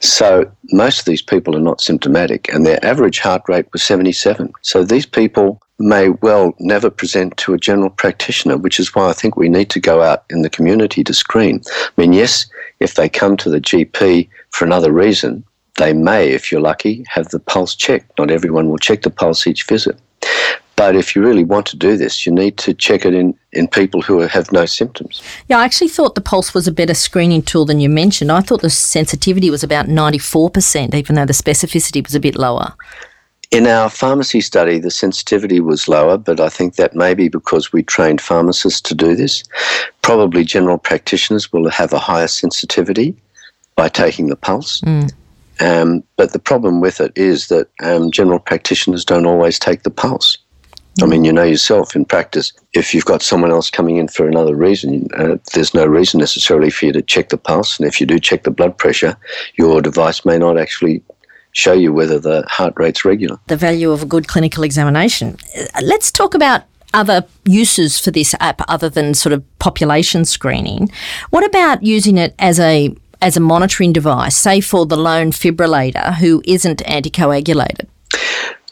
So 0.02 0.52
most 0.74 1.00
of 1.00 1.06
these 1.06 1.22
people 1.22 1.56
are 1.56 1.62
not 1.62 1.80
symptomatic, 1.80 2.54
and 2.54 2.66
their 2.66 2.86
average 2.86 3.20
heart 3.20 3.44
rate 3.48 3.72
was 3.72 3.82
77. 3.82 4.52
So 4.62 4.84
these 4.84 5.06
people 5.06 5.62
may 5.80 6.10
well 6.10 6.54
never 6.60 6.90
present 6.90 7.38
to 7.38 7.54
a 7.54 7.58
general 7.58 7.90
practitioner, 7.90 8.58
which 8.58 8.80
is 8.80 8.96
why 8.96 9.10
I 9.10 9.14
think 9.14 9.36
we 9.36 9.50
need 9.50 9.70
to 9.72 9.80
go 9.80 10.02
out 10.02 10.26
in 10.30 10.42
the 10.42 10.50
community 10.50 11.04
to 11.04 11.14
screen. 11.14 11.62
I 11.68 12.02
mean, 12.02 12.14
yes, 12.14 12.48
if 12.80 12.96
they 12.96 13.10
come 13.10 13.38
to 13.38 13.50
the 13.50 13.62
GP 13.62 14.30
for 14.52 14.66
another 14.66 14.92
reason, 14.92 15.44
they 15.78 15.94
may, 15.94 16.30
if 16.30 16.52
you're 16.52 16.62
lucky, 16.62 17.06
have 17.08 17.30
the 17.30 17.40
pulse 17.40 17.76
checked. 17.76 18.18
Not 18.18 18.32
everyone 18.32 18.70
will 18.70 18.80
check 18.80 19.04
the 19.04 19.10
pulse 19.10 19.46
each 19.46 19.64
visit. 19.66 19.98
But 20.76 20.96
if 20.96 21.16
you 21.16 21.24
really 21.24 21.44
want 21.44 21.66
to 21.68 21.76
do 21.76 21.98
this, 21.98 22.24
you 22.24 22.32
need 22.32 22.58
to 22.58 22.72
check 22.72 23.04
it 23.04 23.16
in, 23.16 23.36
in 23.52 23.68
people 23.68 24.04
who 24.04 24.20
have 24.20 24.52
no 24.52 24.68
symptoms. 24.68 25.24
Yeah, 25.48 25.58
I 25.58 25.66
actually 25.66 25.88
thought 25.88 26.14
the 26.14 26.22
pulse 26.22 26.54
was 26.54 26.68
a 26.68 26.72
better 26.72 26.94
screening 26.94 27.42
tool 27.42 27.66
than 27.66 27.80
you 27.80 27.90
mentioned. 27.90 28.32
I 28.32 28.42
thought 28.42 28.62
the 28.62 28.70
sensitivity 28.70 29.50
was 29.50 29.64
about 29.64 29.88
94%, 29.88 30.94
even 30.94 31.16
though 31.16 31.26
the 31.26 31.34
specificity 31.34 32.06
was 32.06 32.14
a 32.14 32.20
bit 32.20 32.36
lower. 32.36 32.76
In 33.52 33.66
our 33.66 33.90
pharmacy 33.90 34.42
study, 34.42 34.78
the 34.78 34.92
sensitivity 34.92 35.62
was 35.62 35.88
lower, 35.88 36.18
but 36.18 36.40
I 36.40 36.50
think 36.50 36.76
that 36.76 36.96
may 36.96 37.14
be 37.14 37.30
because 37.30 37.72
we 37.72 37.82
trained 37.82 38.20
pharmacists 38.20 38.82
to 38.82 38.96
do 38.96 39.16
this. 39.16 39.44
Probably 40.02 40.44
general 40.44 40.78
practitioners 40.78 41.54
will 41.54 41.70
have 41.70 41.94
a 41.94 42.00
higher 42.00 42.28
sensitivity 42.28 43.16
by 43.76 43.88
taking 43.88 44.28
the 44.28 44.36
pulse. 44.36 44.82
Mm. 44.82 45.14
Um, 45.60 46.04
but 46.18 46.34
the 46.34 46.40
problem 46.40 46.82
with 46.82 47.00
it 47.00 47.14
is 47.16 47.48
that 47.48 47.70
um, 47.82 48.12
general 48.12 48.40
practitioners 48.40 49.06
don't 49.06 49.26
always 49.26 49.58
take 49.58 49.84
the 49.84 49.90
pulse. 49.90 50.38
I 51.02 51.06
mean, 51.06 51.24
you 51.26 51.32
know 51.32 51.44
yourself 51.44 51.96
in 51.96 52.06
practice, 52.06 52.52
if 52.74 52.94
you've 52.94 53.06
got 53.06 53.22
someone 53.22 53.52
else 53.52 53.70
coming 53.70 53.98
in 53.98 54.08
for 54.08 54.28
another 54.28 54.56
reason, 54.56 55.08
uh, 55.16 55.38
there's 55.54 55.74
no 55.74 55.86
reason 55.86 56.20
necessarily 56.20 56.72
for 56.72 56.88
you 56.88 56.92
to 56.94 57.04
check 57.04 57.30
the 57.30 57.38
pulse. 57.38 57.80
And 57.80 57.88
if 57.88 58.02
you 58.02 58.08
do 58.08 58.20
check 58.20 58.44
the 58.44 58.52
blood 58.52 58.78
pressure, 58.78 59.16
your 59.58 59.82
device 59.82 60.26
may 60.26 60.40
not 60.40 60.58
actually 60.58 61.04
show 61.58 61.74
you 61.74 61.92
whether 61.92 62.20
the 62.20 62.46
heart 62.48 62.74
rate's 62.78 63.04
regular. 63.04 63.38
The 63.48 63.58
value 63.58 63.92
of 63.92 64.04
a 64.04 64.06
good 64.06 64.28
clinical 64.28 64.64
examination. 64.64 65.38
Let's 65.82 66.12
talk 66.12 66.34
about 66.36 66.64
other 66.94 67.26
uses 67.46 68.00
for 68.00 68.12
this 68.12 68.34
app 68.40 68.62
other 68.68 68.90
than 68.90 69.14
sort 69.14 69.34
of 69.34 69.44
population 69.60 70.24
screening. 70.24 70.90
What 71.32 71.46
about 71.46 71.84
using 71.84 72.18
it 72.18 72.34
as 72.40 72.60
a 72.60 72.96
as 73.20 73.36
a 73.36 73.40
monitoring 73.40 73.94
device, 73.94 74.38
say 74.38 74.62
for 74.62 74.86
the 74.86 74.96
lone 74.96 75.32
fibrillator 75.32 76.14
who 76.16 76.44
isn't 76.46 76.84
anticoagulated? 76.86 77.88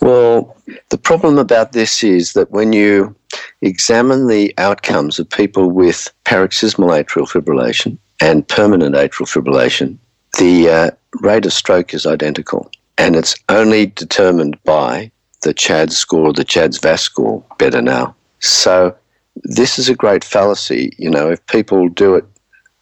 Well, 0.01 0.56
the 0.89 1.00
problem 1.00 1.39
about 1.39 1.72
this 1.72 2.04
is 2.04 2.34
that 2.34 2.51
when 2.51 2.72
you 2.72 3.15
examine 3.63 4.27
the 4.27 4.54
outcomes 4.60 5.18
of 5.18 5.27
people 5.27 5.72
with 5.72 6.13
paroxysmal 6.25 6.89
atrial 6.89 7.27
fibrillation 7.27 7.98
and 8.22 8.48
permanent 8.48 8.94
atrial 8.96 9.27
fibrillation, 9.27 9.98
the 10.38 10.70
uh, 10.70 10.92
rate 11.22 11.46
of 11.48 11.54
stroke 11.54 11.96
is 11.96 12.06
identical. 12.06 12.70
And 12.98 13.16
it's 13.16 13.36
only 13.50 13.88
determined 13.88 14.62
by 14.64 15.12
the 15.42 15.54
CHAD 15.54 15.92
score, 15.92 16.34
the 16.34 16.44
CHADS 16.44 16.80
VAS 16.80 17.02
score, 17.02 17.44
better 17.58 17.82
now. 17.82 18.16
So 18.40 18.96
this 19.44 19.78
is 19.78 19.90
a 19.90 19.96
great 19.96 20.24
fallacy. 20.24 20.94
You 20.98 21.10
know, 21.10 21.30
if 21.30 21.46
people 21.48 21.90
do 21.90 22.16
it 22.16 22.25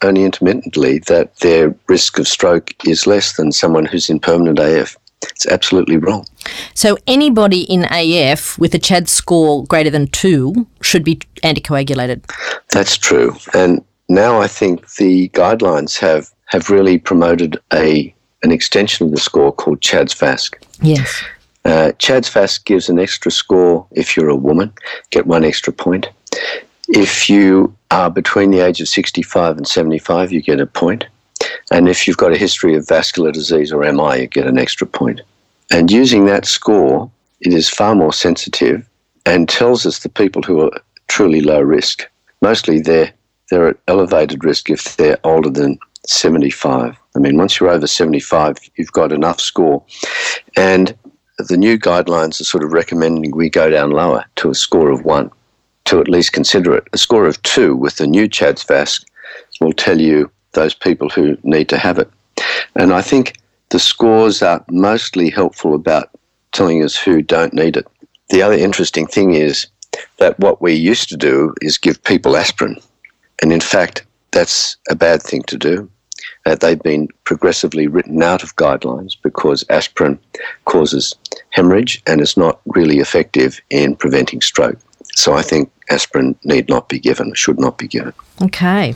only 0.02 0.24
intermittently, 0.24 0.98
that 1.00 1.36
their 1.40 1.74
risk 1.88 2.18
of 2.18 2.28
stroke 2.28 2.72
is 2.86 3.06
less 3.06 3.36
than 3.36 3.52
someone 3.52 3.86
who's 3.86 4.08
in 4.08 4.20
permanent 4.20 4.58
AF. 4.58 4.96
It's 5.22 5.46
absolutely 5.46 5.96
wrong. 5.96 6.26
So 6.74 6.98
anybody 7.06 7.62
in 7.62 7.86
AF 7.90 8.58
with 8.58 8.74
a 8.74 8.78
CHAD 8.78 9.08
score 9.08 9.64
greater 9.64 9.90
than 9.90 10.08
two 10.08 10.66
should 10.82 11.04
be 11.04 11.16
anticoagulated. 11.42 12.30
That's 12.70 12.96
true. 12.96 13.34
And 13.54 13.82
now 14.08 14.40
I 14.40 14.48
think 14.48 14.94
the 14.94 15.30
guidelines 15.30 15.98
have, 15.98 16.30
have 16.46 16.68
really 16.68 16.98
promoted 16.98 17.58
a 17.72 18.14
an 18.44 18.52
extension 18.52 19.06
of 19.06 19.12
the 19.12 19.20
score 19.20 19.50
called 19.50 19.80
CHADS 19.80 20.14
VASC. 20.14 20.54
Yes. 20.82 21.24
Uh, 21.64 21.92
CHADS 21.98 22.28
VASC 22.28 22.64
gives 22.66 22.88
an 22.90 22.98
extra 22.98 23.32
score 23.32 23.86
if 23.92 24.16
you're 24.16 24.28
a 24.28 24.36
woman, 24.36 24.70
get 25.10 25.26
one 25.26 25.44
extra 25.44 25.72
point. 25.72 26.08
If 26.88 27.30
you 27.30 27.74
are 27.90 28.10
between 28.10 28.50
the 28.50 28.60
age 28.60 28.82
of 28.82 28.88
65 28.88 29.56
and 29.56 29.66
75, 29.66 30.30
you 30.30 30.42
get 30.42 30.60
a 30.60 30.66
point. 30.66 31.06
And 31.72 31.88
if 31.88 32.06
you've 32.06 32.18
got 32.18 32.32
a 32.32 32.38
history 32.38 32.74
of 32.76 32.86
vascular 32.86 33.32
disease 33.32 33.72
or 33.72 33.90
MI, 33.90 34.20
you 34.20 34.26
get 34.26 34.46
an 34.46 34.58
extra 34.58 34.86
point. 34.86 35.22
And 35.72 35.90
using 35.90 36.26
that 36.26 36.44
score, 36.44 37.10
it 37.40 37.54
is 37.54 37.70
far 37.70 37.94
more 37.94 38.12
sensitive 38.12 38.86
and 39.24 39.48
tells 39.48 39.86
us 39.86 40.00
the 40.00 40.10
people 40.10 40.42
who 40.42 40.60
are 40.60 40.82
truly 41.08 41.40
low 41.40 41.62
risk. 41.62 42.04
Mostly 42.42 42.80
they're, 42.80 43.10
they're 43.50 43.68
at 43.68 43.78
elevated 43.88 44.44
risk 44.44 44.68
if 44.68 44.96
they're 44.96 45.18
older 45.24 45.48
than 45.48 45.78
75. 46.06 46.96
I 47.14 47.18
mean, 47.18 47.36
once 47.36 47.58
you're 47.58 47.70
over 47.70 47.86
75, 47.86 48.58
you've 48.76 48.92
got 48.92 49.12
enough 49.12 49.40
score. 49.40 49.84
And 50.56 50.96
the 51.38 51.56
new 51.56 51.78
guidelines 51.78 52.40
are 52.40 52.44
sort 52.44 52.64
of 52.64 52.72
recommending 52.72 53.34
we 53.34 53.50
go 53.50 53.70
down 53.70 53.90
lower 53.90 54.24
to 54.36 54.50
a 54.50 54.54
score 54.54 54.90
of 54.90 55.04
one 55.04 55.30
to 55.86 56.00
at 56.00 56.08
least 56.08 56.32
consider 56.32 56.74
it. 56.74 56.88
A 56.92 56.98
score 56.98 57.26
of 57.26 57.42
two 57.42 57.76
with 57.76 57.96
the 57.96 58.06
new 58.06 58.28
CHADS 58.28 58.64
VASC 58.64 59.04
will 59.60 59.72
tell 59.72 60.00
you 60.00 60.30
those 60.52 60.74
people 60.74 61.08
who 61.08 61.36
need 61.42 61.68
to 61.68 61.78
have 61.78 61.98
it. 61.98 62.10
And 62.76 62.92
I 62.92 63.02
think 63.02 63.34
the 63.70 63.78
scores 63.78 64.42
are 64.42 64.64
mostly 64.70 65.30
helpful 65.30 65.74
about 65.74 66.10
telling 66.52 66.82
us 66.82 66.96
who 66.96 67.20
don't 67.20 67.52
need 67.52 67.76
it. 67.76 67.86
The 68.30 68.42
other 68.42 68.54
interesting 68.54 69.06
thing 69.06 69.34
is 69.34 69.66
that 70.18 70.38
what 70.38 70.62
we 70.62 70.72
used 70.72 71.08
to 71.10 71.16
do 71.16 71.54
is 71.60 71.78
give 71.78 72.02
people 72.04 72.36
aspirin. 72.36 72.76
And 73.42 73.52
in 73.52 73.60
fact, 73.60 74.04
that's 74.34 74.76
a 74.90 74.94
bad 74.94 75.22
thing 75.22 75.42
to 75.44 75.56
do. 75.56 75.90
Uh, 76.46 76.54
they've 76.54 76.82
been 76.82 77.08
progressively 77.24 77.86
written 77.86 78.22
out 78.22 78.42
of 78.42 78.54
guidelines 78.56 79.12
because 79.22 79.64
aspirin 79.70 80.18
causes 80.66 81.14
hemorrhage 81.50 82.02
and 82.06 82.20
is 82.20 82.36
not 82.36 82.60
really 82.66 82.98
effective 82.98 83.60
in 83.70 83.96
preventing 83.96 84.42
stroke. 84.42 84.78
So 85.14 85.34
I 85.34 85.42
think 85.42 85.70
aspirin 85.90 86.36
need 86.44 86.68
not 86.68 86.88
be 86.88 86.98
given, 86.98 87.32
should 87.34 87.58
not 87.58 87.78
be 87.78 87.88
given. 87.88 88.12
Okay. 88.42 88.94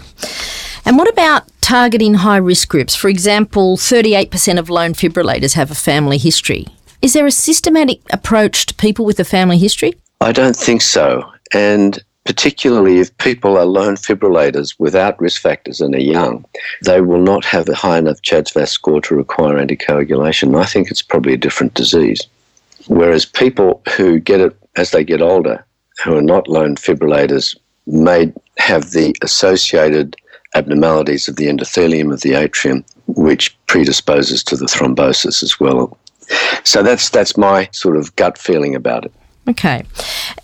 And 0.85 0.97
what 0.99 1.09
about 1.09 1.45
targeting 1.61 2.15
high 2.15 2.37
risk 2.37 2.69
groups? 2.69 2.95
For 2.95 3.09
example, 3.09 3.77
38% 3.77 4.59
of 4.59 4.69
lone 4.69 4.93
fibrillators 4.93 5.55
have 5.55 5.71
a 5.71 5.75
family 5.75 6.19
history. 6.19 6.67
Is 7.01 7.13
there 7.13 7.27
a 7.27 7.31
systematic 7.31 8.01
approach 8.13 8.67
to 8.67 8.75
people 8.75 9.05
with 9.05 9.21
a 9.21 9.25
family 9.25 9.59
history? 9.59 9.93
I 10.21 10.33
don't 10.33 10.57
think 10.57 10.83
so. 10.83 11.31
And 11.55 12.03
particularly 12.29 12.99
if 12.99 13.17
people 13.17 13.57
are 13.57 13.65
lone 13.65 13.97
fibrillators 13.97 14.75
without 14.79 15.19
risk 15.19 15.41
factors 15.41 15.81
and 15.81 15.95
are 15.95 15.99
young, 15.99 16.45
they 16.83 17.01
will 17.01 17.23
not 17.23 17.43
have 17.43 17.67
a 17.71 17.75
high 17.75 17.97
enough 17.97 18.21
CHADS-VAS 18.21 18.71
score 18.71 19.01
to 19.01 19.15
require 19.15 19.57
anticoagulation. 19.57 20.55
I 20.61 20.67
think 20.67 20.91
it's 20.91 21.01
probably 21.01 21.33
a 21.33 21.39
different 21.39 21.73
disease. 21.73 22.21
Whereas 22.87 23.25
people 23.25 23.81
who 23.97 24.21
get 24.21 24.41
it 24.41 24.55
as 24.77 24.91
they 24.91 25.05
get 25.05 25.23
older 25.23 25.65
who 26.05 26.19
are 26.19 26.23
not 26.23 26.49
lone 26.49 26.77
fibrillators 26.77 27.57
may 27.87 28.31
have 28.59 28.91
the 28.91 29.15
associated 29.23 30.15
abnormalities 30.55 31.29
of 31.29 31.37
the 31.37 31.47
endothelium 31.47 32.13
of 32.13 32.21
the 32.21 32.35
atrium, 32.35 32.85
which 33.07 33.57
predisposes 33.69 34.45
to 34.45 34.55
the 34.55 34.67
thrombosis 34.67 35.43
as 35.43 35.59
well. 35.59 35.97
So 36.63 36.83
that's 36.83 37.09
that's 37.09 37.39
my 37.39 37.71
sort 37.73 37.97
of 37.97 38.15
gut 38.17 38.37
feeling 38.37 38.75
about 38.75 39.07
it. 39.07 39.13
Okay. 39.49 39.83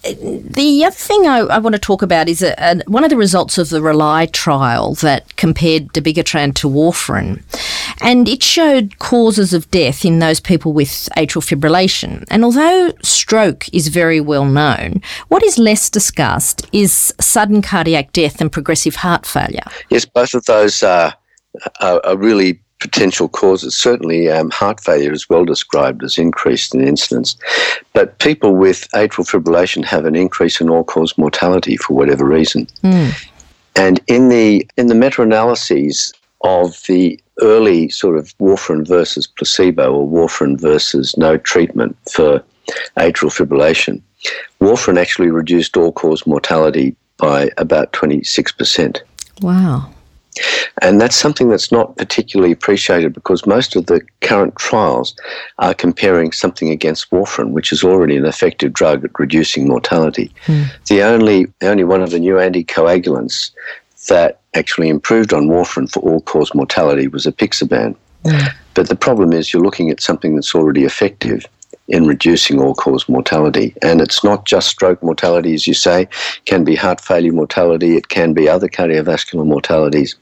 The 0.03 0.83
other 0.85 0.95
thing 0.95 1.27
I, 1.27 1.41
I 1.41 1.59
want 1.59 1.75
to 1.75 1.81
talk 1.81 2.01
about 2.01 2.29
is 2.29 2.43
uh, 2.43 2.55
a, 2.57 2.79
a, 2.79 2.91
one 2.91 3.05
of 3.05 3.11
the 3.11 3.17
results 3.19 3.59
of 3.59 3.69
the 3.69 3.83
RELY 3.83 4.29
trial 4.29 4.95
that 4.97 5.37
compared 5.37 5.89
dabigatran 5.89 6.55
to 6.55 6.69
warfarin. 6.69 7.43
And 8.01 8.29
it 8.29 8.43
showed 8.43 8.99
causes 8.99 9.53
of 9.53 9.71
death 9.71 10.05
in 10.05 10.21
those 10.21 10.41
people 10.41 10.73
with 10.73 11.09
atrial 11.17 11.43
fibrillation. 11.43 12.25
And 12.31 12.45
although 12.45 12.93
stroke 13.03 13.67
is 13.75 13.89
very 13.89 14.21
well 14.21 14.47
known, 14.47 15.03
what 15.29 15.43
is 15.43 15.59
less 15.59 15.91
discussed 15.91 16.67
is 16.73 17.13
sudden 17.21 17.61
cardiac 17.61 18.13
death 18.13 18.41
and 18.41 18.51
progressive 18.51 18.97
heart 18.97 19.27
failure. 19.27 19.65
Yes, 19.91 20.07
both 20.07 20.33
of 20.33 20.47
those 20.47 20.83
are, 20.83 21.15
are, 21.81 22.01
are 22.05 22.17
really 22.17 22.64
potential 22.81 23.29
causes. 23.29 23.77
Certainly, 23.77 24.29
um, 24.31 24.51
heart 24.51 24.81
failure 24.81 25.13
is 25.13 25.29
well 25.29 25.45
described 25.45 26.03
as 26.03 26.19
increased 26.19 26.75
in 26.75 26.87
incidence, 26.87 27.37
but 27.93 28.19
people 28.19 28.55
with 28.55 28.89
atrial 28.93 29.29
fibrillation 29.29 29.85
have 29.85 30.05
an 30.05 30.17
increase 30.17 30.61
in 30.61 30.69
all-cause 30.69 31.17
mortality 31.17 31.77
for 31.77 31.95
whatever 31.95 32.25
reason. 32.25 32.67
Mm. 32.83 33.29
And 33.77 34.01
in 34.07 34.29
the 34.29 34.69
in 34.77 34.87
the 34.89 34.95
meta-analyses 34.95 36.13
of 36.43 36.83
the 36.87 37.19
early 37.41 37.89
sort 37.89 38.17
of 38.17 38.37
warfarin 38.39 38.87
versus 38.87 39.27
placebo 39.27 39.93
or 39.93 40.07
warfarin 40.07 40.61
versus 40.61 41.17
no 41.17 41.37
treatment 41.37 41.97
for 42.13 42.45
atrial 42.99 43.33
fibrillation, 43.33 44.01
warfarin 44.61 44.99
actually 45.01 45.31
reduced 45.31 45.77
all-cause 45.77 46.27
mortality 46.27 46.95
by 47.17 47.51
about 47.57 47.93
26%. 47.93 49.01
Wow. 49.41 49.91
And 50.83 51.01
that's 51.01 51.17
something 51.17 51.49
that's 51.49 51.71
not 51.71 51.97
particularly 51.97 52.53
appreciated 52.53 53.13
because 53.13 53.47
most 53.47 53.77
of 53.77 53.87
the 53.87 54.01
current 54.21 54.57
trials 54.57 55.15
are 55.59 55.75
comparing 55.75 56.33
something 56.33 56.71
against 56.71 57.11
warfarin, 57.11 57.51
which 57.51 57.73
is 57.73 57.85
already 57.85 58.17
an 58.17 58.27
effective 58.27 58.73
drug 58.73 59.05
at 59.05 59.19
reducing 59.19 59.69
mortality. 59.69 60.33
Mm. 60.47 60.67
The 60.87 61.03
only 61.03 61.47
the 61.61 61.69
only 61.69 61.85
one 61.85 62.03
of 62.03 62.11
the 62.11 62.19
new 62.19 62.35
anticoagulants 62.35 63.53
that 64.09 64.41
actually 64.55 64.89
improved 64.89 65.33
on 65.33 65.49
warfarin 65.49 65.91
for 65.91 66.01
all 66.01 66.21
cause 66.23 66.55
mortality 66.55 67.09
was 67.09 67.27
apixaban. 67.27 67.97
Mm. 68.25 68.49
But 68.75 68.89
the 68.89 68.97
problem 68.97 69.33
is 69.33 69.53
you're 69.53 69.63
looking 69.63 69.91
at 69.91 70.01
something 70.01 70.35
that's 70.35 70.55
already 70.55 70.85
effective 70.85 71.47
in 71.89 72.07
reducing 72.07 72.61
all 72.61 72.75
cause 72.75 73.09
mortality. 73.09 73.75
And 73.83 74.01
it's 74.01 74.25
not 74.25 74.47
just 74.47 74.69
stroke 74.69 75.03
mortality, 75.03 75.55
as 75.55 75.67
you 75.67 75.75
say, 75.75 76.03
it 76.03 76.45
can 76.47 76.65
be 76.65 76.75
heart 76.75 77.01
failure 77.01 77.33
mortality, 77.33 77.97
it 77.97 78.09
can 78.09 78.33
be 78.33 78.49
other 78.49 78.69
cardiovascular 78.69 79.47
mortalities. 79.47 80.17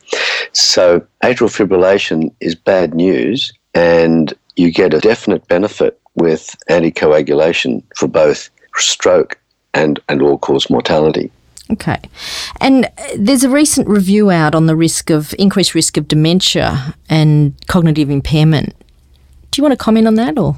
So 0.52 1.06
atrial 1.22 1.50
fibrillation 1.50 2.32
is 2.40 2.54
bad 2.54 2.94
news, 2.94 3.52
and 3.74 4.34
you 4.56 4.72
get 4.72 4.94
a 4.94 5.00
definite 5.00 5.46
benefit 5.48 5.98
with 6.14 6.56
anticoagulation 6.68 7.82
for 7.96 8.08
both 8.08 8.50
stroke 8.76 9.38
and, 9.74 10.00
and 10.08 10.20
all 10.20 10.38
cause 10.38 10.68
mortality. 10.68 11.30
Okay. 11.70 11.98
And 12.60 12.84
uh, 12.84 12.90
there's 13.16 13.44
a 13.44 13.48
recent 13.48 13.88
review 13.88 14.30
out 14.30 14.54
on 14.54 14.66
the 14.66 14.76
risk 14.76 15.10
of 15.10 15.34
increased 15.38 15.74
risk 15.74 15.96
of 15.96 16.06
dementia 16.06 16.94
and 17.08 17.54
cognitive 17.66 18.10
impairment. 18.10 18.74
Do 19.52 19.60
you 19.60 19.64
want 19.64 19.78
to 19.78 19.84
comment 19.84 20.06
on 20.06 20.14
that 20.14 20.38
or? 20.38 20.56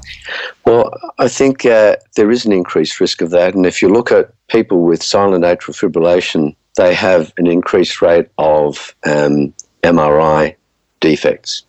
Well, 0.65 0.89
I 1.19 1.27
think 1.27 1.65
uh, 1.65 1.97
there 2.15 2.31
is 2.31 2.45
an 2.45 2.53
increased 2.53 3.01
risk 3.01 3.21
of 3.21 3.29
that. 3.31 3.53
And 3.53 3.65
if 3.65 3.81
you 3.81 3.89
look 3.89 4.09
at 4.09 4.31
people 4.47 4.83
with 4.83 5.03
silent 5.03 5.43
atrial 5.43 5.75
fibrillation, 5.75 6.55
they 6.77 6.95
have 6.95 7.33
an 7.37 7.45
increased 7.45 8.01
rate 8.01 8.29
of 8.37 8.95
um, 9.05 9.53
MRI 9.83 10.55
defects. 11.01 11.63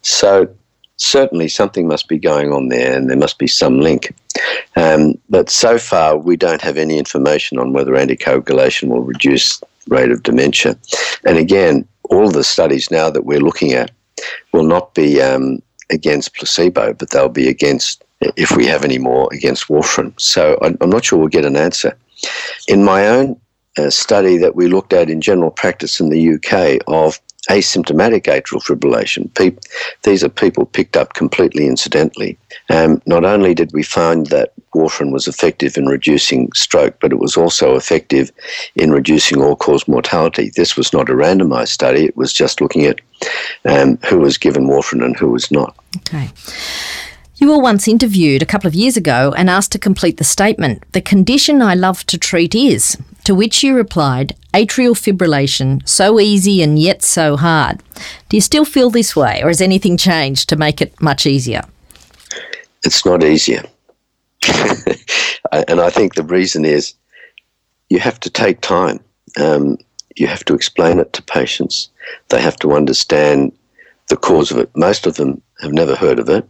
So 0.00 0.48
certainly 0.96 1.48
something 1.48 1.86
must 1.86 2.08
be 2.08 2.18
going 2.18 2.52
on 2.52 2.68
there 2.68 2.96
and 2.96 3.10
there 3.10 3.18
must 3.18 3.38
be 3.38 3.46
some 3.46 3.80
link. 3.80 4.14
Um, 4.74 5.18
but 5.28 5.50
so 5.50 5.76
far, 5.76 6.16
we 6.16 6.38
don't 6.38 6.62
have 6.62 6.78
any 6.78 6.98
information 6.98 7.58
on 7.58 7.74
whether 7.74 7.92
anticoagulation 7.92 8.88
will 8.88 9.02
reduce 9.02 9.60
rate 9.88 10.10
of 10.10 10.22
dementia. 10.22 10.78
And 11.26 11.36
again, 11.36 11.86
all 12.04 12.30
the 12.30 12.44
studies 12.44 12.90
now 12.90 13.10
that 13.10 13.26
we're 13.26 13.40
looking 13.40 13.72
at 13.72 13.90
will 14.52 14.64
not 14.64 14.94
be 14.94 15.20
um, 15.20 15.60
against 15.92 16.34
placebo, 16.34 16.94
but 16.94 17.10
they'll 17.10 17.28
be 17.28 17.48
against, 17.48 18.02
if 18.20 18.56
we 18.56 18.66
have 18.66 18.84
any 18.84 18.98
more, 18.98 19.28
against 19.32 19.68
warfarin. 19.68 20.18
So 20.20 20.58
I'm 20.62 20.90
not 20.90 21.04
sure 21.04 21.18
we'll 21.18 21.28
get 21.28 21.44
an 21.44 21.56
answer. 21.56 21.96
In 22.68 22.84
my 22.84 23.08
own 23.08 23.40
uh, 23.78 23.90
study 23.90 24.36
that 24.38 24.54
we 24.54 24.68
looked 24.68 24.92
at 24.92 25.10
in 25.10 25.20
general 25.20 25.50
practice 25.50 26.00
in 26.00 26.10
the 26.10 26.34
UK 26.34 26.82
of 26.86 27.20
asymptomatic 27.50 28.24
atrial 28.24 28.62
fibrillation. 28.62 29.32
Pe- 29.34 29.56
these 30.02 30.22
are 30.22 30.28
people 30.28 30.64
picked 30.64 30.96
up 30.96 31.14
completely 31.14 31.66
incidentally. 31.66 32.38
Um, 32.70 33.02
not 33.06 33.24
only 33.24 33.54
did 33.54 33.72
we 33.72 33.82
find 33.82 34.26
that 34.26 34.52
warfarin 34.74 35.12
was 35.12 35.26
effective 35.26 35.76
in 35.76 35.86
reducing 35.86 36.50
stroke, 36.52 36.96
but 37.00 37.12
it 37.12 37.18
was 37.18 37.36
also 37.36 37.76
effective 37.76 38.30
in 38.76 38.90
reducing 38.90 39.42
all-cause 39.42 39.86
mortality. 39.88 40.50
This 40.54 40.76
was 40.76 40.92
not 40.92 41.10
a 41.10 41.14
randomized 41.14 41.68
study. 41.68 42.04
It 42.04 42.16
was 42.16 42.32
just 42.32 42.60
looking 42.60 42.86
at 42.86 43.00
um, 43.64 43.98
who 44.08 44.18
was 44.18 44.38
given 44.38 44.66
warfarin 44.66 45.04
and 45.04 45.16
who 45.16 45.30
was 45.30 45.50
not. 45.50 45.76
Okay. 45.98 46.30
You 47.36 47.48
were 47.48 47.58
once 47.58 47.88
interviewed 47.88 48.40
a 48.40 48.46
couple 48.46 48.68
of 48.68 48.74
years 48.74 48.96
ago 48.96 49.34
and 49.36 49.50
asked 49.50 49.72
to 49.72 49.78
complete 49.78 50.18
the 50.18 50.24
statement, 50.24 50.84
The 50.92 51.00
condition 51.00 51.60
I 51.60 51.74
love 51.74 52.06
to 52.06 52.16
treat 52.16 52.54
is, 52.54 52.96
to 53.24 53.34
which 53.34 53.62
you 53.62 53.74
replied, 53.74 54.34
atrial 54.52 54.94
fibrillation, 54.94 55.86
so 55.88 56.20
easy 56.20 56.62
and 56.62 56.78
yet 56.78 57.02
so 57.02 57.36
hard. 57.36 57.82
Do 58.28 58.36
you 58.36 58.40
still 58.40 58.64
feel 58.64 58.90
this 58.90 59.14
way, 59.14 59.42
or 59.42 59.48
has 59.48 59.60
anything 59.60 59.96
changed 59.96 60.48
to 60.48 60.56
make 60.56 60.80
it 60.80 61.00
much 61.00 61.26
easier? 61.26 61.62
It's 62.84 63.04
not 63.04 63.22
easier. 63.22 63.62
and 65.52 65.80
I 65.80 65.90
think 65.90 66.14
the 66.14 66.24
reason 66.24 66.64
is 66.64 66.94
you 67.88 67.98
have 68.00 68.18
to 68.20 68.30
take 68.30 68.60
time. 68.60 69.00
Um, 69.40 69.78
you 70.16 70.26
have 70.26 70.44
to 70.46 70.54
explain 70.54 70.98
it 70.98 71.12
to 71.12 71.22
patients. 71.22 71.88
They 72.28 72.40
have 72.40 72.56
to 72.56 72.72
understand 72.72 73.52
the 74.08 74.16
cause 74.16 74.50
of 74.50 74.58
it. 74.58 74.70
Most 74.76 75.06
of 75.06 75.14
them 75.14 75.40
have 75.60 75.72
never 75.72 75.94
heard 75.94 76.18
of 76.18 76.28
it. 76.28 76.46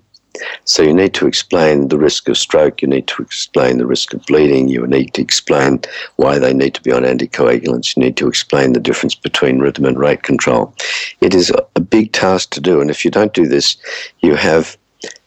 So 0.64 0.82
you 0.82 0.94
need 0.94 1.14
to 1.14 1.26
explain 1.26 1.88
the 1.88 1.98
risk 1.98 2.28
of 2.28 2.38
stroke, 2.38 2.82
you 2.82 2.88
need 2.88 3.06
to 3.08 3.22
explain 3.22 3.78
the 3.78 3.86
risk 3.86 4.14
of 4.14 4.24
bleeding, 4.26 4.68
you 4.68 4.86
need 4.86 5.12
to 5.14 5.22
explain 5.22 5.80
why 6.16 6.38
they 6.38 6.54
need 6.54 6.74
to 6.74 6.82
be 6.82 6.92
on 6.92 7.02
anticoagulants, 7.02 7.96
you 7.96 8.02
need 8.02 8.16
to 8.16 8.28
explain 8.28 8.72
the 8.72 8.80
difference 8.80 9.14
between 9.14 9.58
rhythm 9.58 9.84
and 9.84 9.98
rate 9.98 10.22
control. 10.22 10.74
It 11.20 11.34
is 11.34 11.52
a 11.76 11.80
big 11.80 12.12
task 12.12 12.50
to 12.50 12.60
do, 12.60 12.80
and 12.80 12.90
if 12.90 13.04
you 13.04 13.10
don't 13.10 13.34
do 13.34 13.46
this, 13.46 13.76
you 14.20 14.34
have 14.36 14.76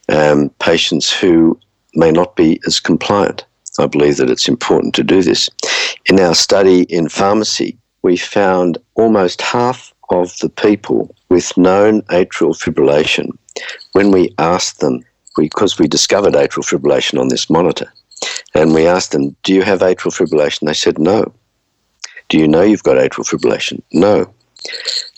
um, 0.10 0.50
patients 0.60 1.12
who 1.12 1.60
may 1.94 2.12
not 2.12 2.36
be 2.36 2.60
as 2.66 2.80
compliant. 2.80 3.46
I 3.78 3.88
believe 3.88 4.18
that 4.18 4.30
it's 4.30 4.48
important 4.48 4.96
to 4.96 5.04
do 5.04 5.22
this. 5.22 5.50
In 6.06 6.20
our 6.20 6.34
study 6.34 6.84
in 6.84 7.10
pharmacy, 7.10 7.78
we 8.04 8.16
found 8.16 8.78
almost 8.96 9.42
half 9.42 9.94
of 10.10 10.38
the 10.40 10.50
people 10.50 11.14
with 11.30 11.58
known 11.58 12.02
atrial 12.04 12.56
fibrillation 12.56 13.32
when 13.96 14.12
we 14.12 14.36
asked 14.40 14.82
them, 14.82 15.06
because 15.38 15.80
we 15.80 15.88
discovered 15.88 16.34
atrial 16.34 16.68
fibrillation 16.68 17.18
on 17.18 17.30
this 17.30 17.50
monitor, 17.50 17.94
and 18.54 18.74
we 18.74 18.86
asked 18.86 19.14
them, 19.14 19.34
Do 19.44 19.54
you 19.54 19.62
have 19.62 19.80
atrial 19.80 20.14
fibrillation? 20.14 20.68
They 20.68 20.74
said, 20.74 21.00
No. 21.00 21.34
Do 22.28 22.38
you 22.38 22.46
know 22.46 22.62
you've 22.62 22.84
got 22.84 22.98
atrial 22.98 23.26
fibrillation? 23.26 23.82
No. 23.94 24.30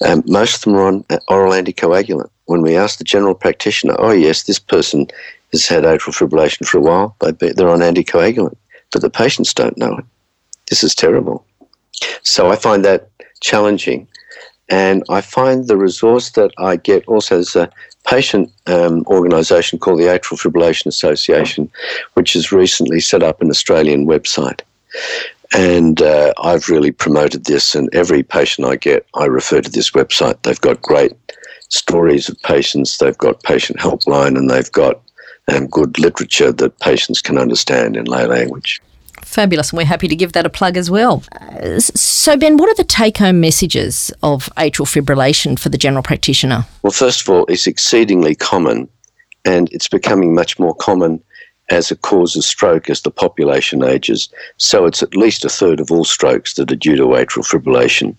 Um, 0.05 0.21
most 0.27 0.57
of 0.57 0.61
them 0.61 0.75
are 0.75 0.85
on 0.85 1.05
oral 1.27 1.53
anticoagulant. 1.53 2.29
When 2.45 2.61
we 2.61 2.75
asked 2.75 2.99
the 2.99 3.03
general 3.03 3.33
practitioner, 3.33 3.95
Oh, 3.97 4.11
yes, 4.11 4.43
this 4.43 4.59
person 4.59 5.07
has 5.53 5.67
had 5.67 5.83
atrial 5.83 6.15
fibrillation 6.15 6.67
for 6.67 6.77
a 6.77 6.81
while, 6.81 7.15
they're 7.19 7.69
on 7.69 7.79
anticoagulant. 7.79 8.57
But 8.91 9.01
the 9.01 9.09
patients 9.09 9.55
don't 9.55 9.77
know 9.77 9.97
it. 9.97 10.05
This 10.69 10.83
is 10.83 10.93
terrible. 10.93 11.43
So 12.21 12.51
I 12.51 12.55
find 12.55 12.85
that 12.85 13.09
challenging. 13.41 14.07
And 14.69 15.03
I 15.09 15.21
find 15.21 15.67
the 15.67 15.77
resource 15.77 16.31
that 16.31 16.51
I 16.57 16.75
get 16.75 17.07
also 17.07 17.39
as 17.39 17.55
a 17.55 17.69
patient 18.05 18.51
um, 18.67 19.03
organisation 19.07 19.79
called 19.79 19.99
the 19.99 20.05
Atrial 20.05 20.39
Fibrillation 20.39 20.87
Association, 20.87 21.69
which 22.15 22.33
has 22.33 22.51
recently 22.51 22.99
set 22.99 23.23
up 23.23 23.41
an 23.41 23.49
Australian 23.49 24.05
website. 24.05 24.61
And 25.53 26.01
uh, 26.01 26.33
I've 26.43 26.67
really 26.67 26.91
promoted 26.91 27.45
this, 27.45 27.75
and 27.75 27.93
every 27.93 28.23
patient 28.23 28.67
I 28.67 28.75
get, 28.75 29.05
I 29.15 29.25
refer 29.25 29.61
to 29.61 29.71
this 29.71 29.91
website. 29.91 30.41
They've 30.43 30.59
got 30.59 30.81
great 30.81 31.13
stories 31.69 32.27
of 32.27 32.41
patients, 32.41 32.97
they've 32.97 33.17
got 33.17 33.43
patient 33.43 33.79
helpline, 33.79 34.37
and 34.37 34.49
they've 34.49 34.71
got 34.71 35.01
um, 35.47 35.67
good 35.67 35.97
literature 35.99 36.51
that 36.51 36.79
patients 36.79 37.21
can 37.21 37.37
understand 37.37 37.95
in 37.95 38.05
lay 38.05 38.25
language. 38.25 38.81
Fabulous, 39.27 39.69
and 39.69 39.77
we're 39.77 39.85
happy 39.85 40.07
to 40.07 40.15
give 40.15 40.31
that 40.31 40.45
a 40.45 40.49
plug 40.49 40.77
as 40.77 40.89
well. 40.89 41.21
Uh, 41.33 41.79
so, 41.79 42.37
Ben, 42.37 42.57
what 42.57 42.69
are 42.69 42.75
the 42.75 42.83
take 42.83 43.17
home 43.17 43.39
messages 43.39 44.11
of 44.23 44.49
atrial 44.55 44.87
fibrillation 44.87 45.59
for 45.59 45.69
the 45.69 45.77
general 45.77 46.01
practitioner? 46.01 46.65
Well, 46.81 46.91
first 46.91 47.21
of 47.21 47.29
all, 47.29 47.45
it's 47.47 47.67
exceedingly 47.67 48.35
common 48.35 48.89
and 49.45 49.71
it's 49.71 49.89
becoming 49.89 50.33
much 50.33 50.57
more 50.57 50.73
common 50.73 51.21
as 51.69 51.91
a 51.91 51.97
cause 51.97 52.37
of 52.37 52.45
stroke 52.45 52.89
as 52.89 53.01
the 53.01 53.11
population 53.11 53.83
ages. 53.83 54.29
So, 54.55 54.85
it's 54.85 55.03
at 55.03 55.13
least 55.13 55.43
a 55.43 55.49
third 55.49 55.81
of 55.81 55.91
all 55.91 56.05
strokes 56.05 56.53
that 56.53 56.71
are 56.71 56.75
due 56.75 56.95
to 56.95 57.03
atrial 57.03 57.45
fibrillation. 57.45 58.15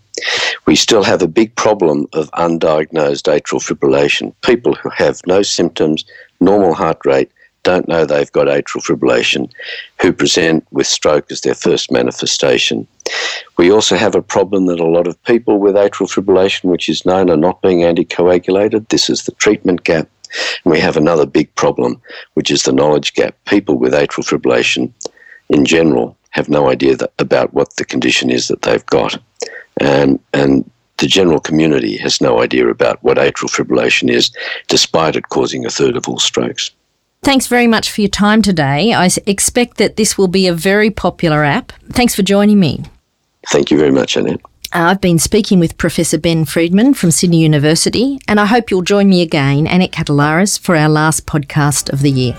We 0.67 0.77
still 0.77 1.03
have 1.03 1.23
a 1.23 1.27
big 1.27 1.57
problem 1.57 2.07
of 2.13 2.31
undiagnosed 2.33 3.27
atrial 3.27 3.65
fibrillation. 3.65 4.35
People 4.43 4.75
who 4.75 4.91
have 4.91 5.21
no 5.27 5.43
symptoms, 5.43 6.05
normal 6.39 6.75
heart 6.75 6.99
rate, 7.07 7.33
don't 7.63 7.89
know 7.89 8.05
they've 8.05 8.33
got 8.33 8.47
atrial 8.47 8.85
fibrillation 8.85 9.51
who 10.01 10.13
present 10.13 10.67
with 10.71 10.87
stroke 10.87 11.31
as 11.31 11.43
their 11.43 11.55
first 11.55 11.91
manifestation. 11.91 12.87
We 13.57 13.71
also 13.71 13.97
have 13.97 14.15
a 14.15 14.23
problem 14.23 14.67
that 14.67 14.81
a 14.81 14.87
lot 14.87 15.07
of 15.07 15.23
people 15.25 15.59
with 15.59 15.75
atrial 15.75 16.13
fibrillation, 16.13 16.65
which 16.65 16.89
is 16.89 17.07
known, 17.07 17.31
are 17.31 17.37
not 17.37 17.63
being 17.63 17.81
anticoagulated. 17.81 18.89
This 18.89 19.11
is 19.11 19.25
the 19.25 19.33
treatment 19.33 19.85
gap. 19.85 20.09
And 20.65 20.73
we 20.73 20.81
have 20.81 20.97
another 20.97 21.27
big 21.27 21.55
problem, 21.55 22.01
which 22.35 22.51
is 22.51 22.63
the 22.63 22.73
knowledge 22.73 23.15
gap. 23.15 23.35
People 23.47 23.77
with 23.77 23.93
atrial 23.93 24.27
fibrillation 24.27 24.93
in 25.49 25.65
general 25.65 26.17
have 26.31 26.49
no 26.49 26.71
idea 26.71 26.97
that, 26.97 27.13
about 27.19 27.55
what 27.55 27.75
the 27.77 27.85
condition 27.85 28.31
is 28.31 28.49
that 28.49 28.63
they've 28.63 28.87
got. 28.87 29.19
And, 29.81 30.21
and 30.33 30.71
the 30.99 31.07
general 31.07 31.41
community 31.41 31.97
has 31.99 32.21
no 32.21 32.43
idea 32.43 32.69
about 32.69 33.03
what 33.03 33.17
atrial 33.17 33.51
fibrillation 33.51 34.11
is, 34.11 34.31
despite 34.67 35.17
it 35.17 35.29
causing 35.31 35.65
a 35.65 35.71
third 35.71 35.97
of 35.97 36.09
all 36.09 36.19
strokes. 36.19 36.71
Thanks 37.23 37.47
very 37.47 37.67
much 37.67 37.91
for 37.91 38.01
your 38.01 38.11
time 38.11 38.43
today. 38.43 38.93
I 38.93 39.09
expect 39.27 39.77
that 39.79 39.97
this 39.97 40.17
will 40.17 40.29
be 40.29 40.47
a 40.47 40.55
very 40.55 40.91
popular 40.91 41.45
app. 41.45 41.73
Thanks 41.91 42.15
for 42.15 42.23
joining 42.23 42.59
me. 42.61 42.85
Thank 43.49 43.71
you 43.71 43.79
very 43.79 43.91
much, 43.91 44.17
Annette. 44.17 44.41
Uh, 44.75 44.91
I've 44.91 45.01
been 45.01 45.19
speaking 45.19 45.59
with 45.59 45.79
Professor 45.79 46.19
Ben 46.19 46.45
Freedman 46.45 46.93
from 46.93 47.11
Sydney 47.11 47.41
University, 47.41 48.19
and 48.29 48.39
I 48.39 48.45
hope 48.47 48.71
you'll 48.71 48.83
join 48.83 49.09
me 49.09 49.23
again, 49.23 49.67
Annette 49.67 49.93
Katelaris, 49.93 50.59
for 50.59 50.77
our 50.77 50.91
last 50.91 51.27
podcast 51.27 51.91
of 51.91 52.03
the 52.03 52.11
year. 52.11 52.37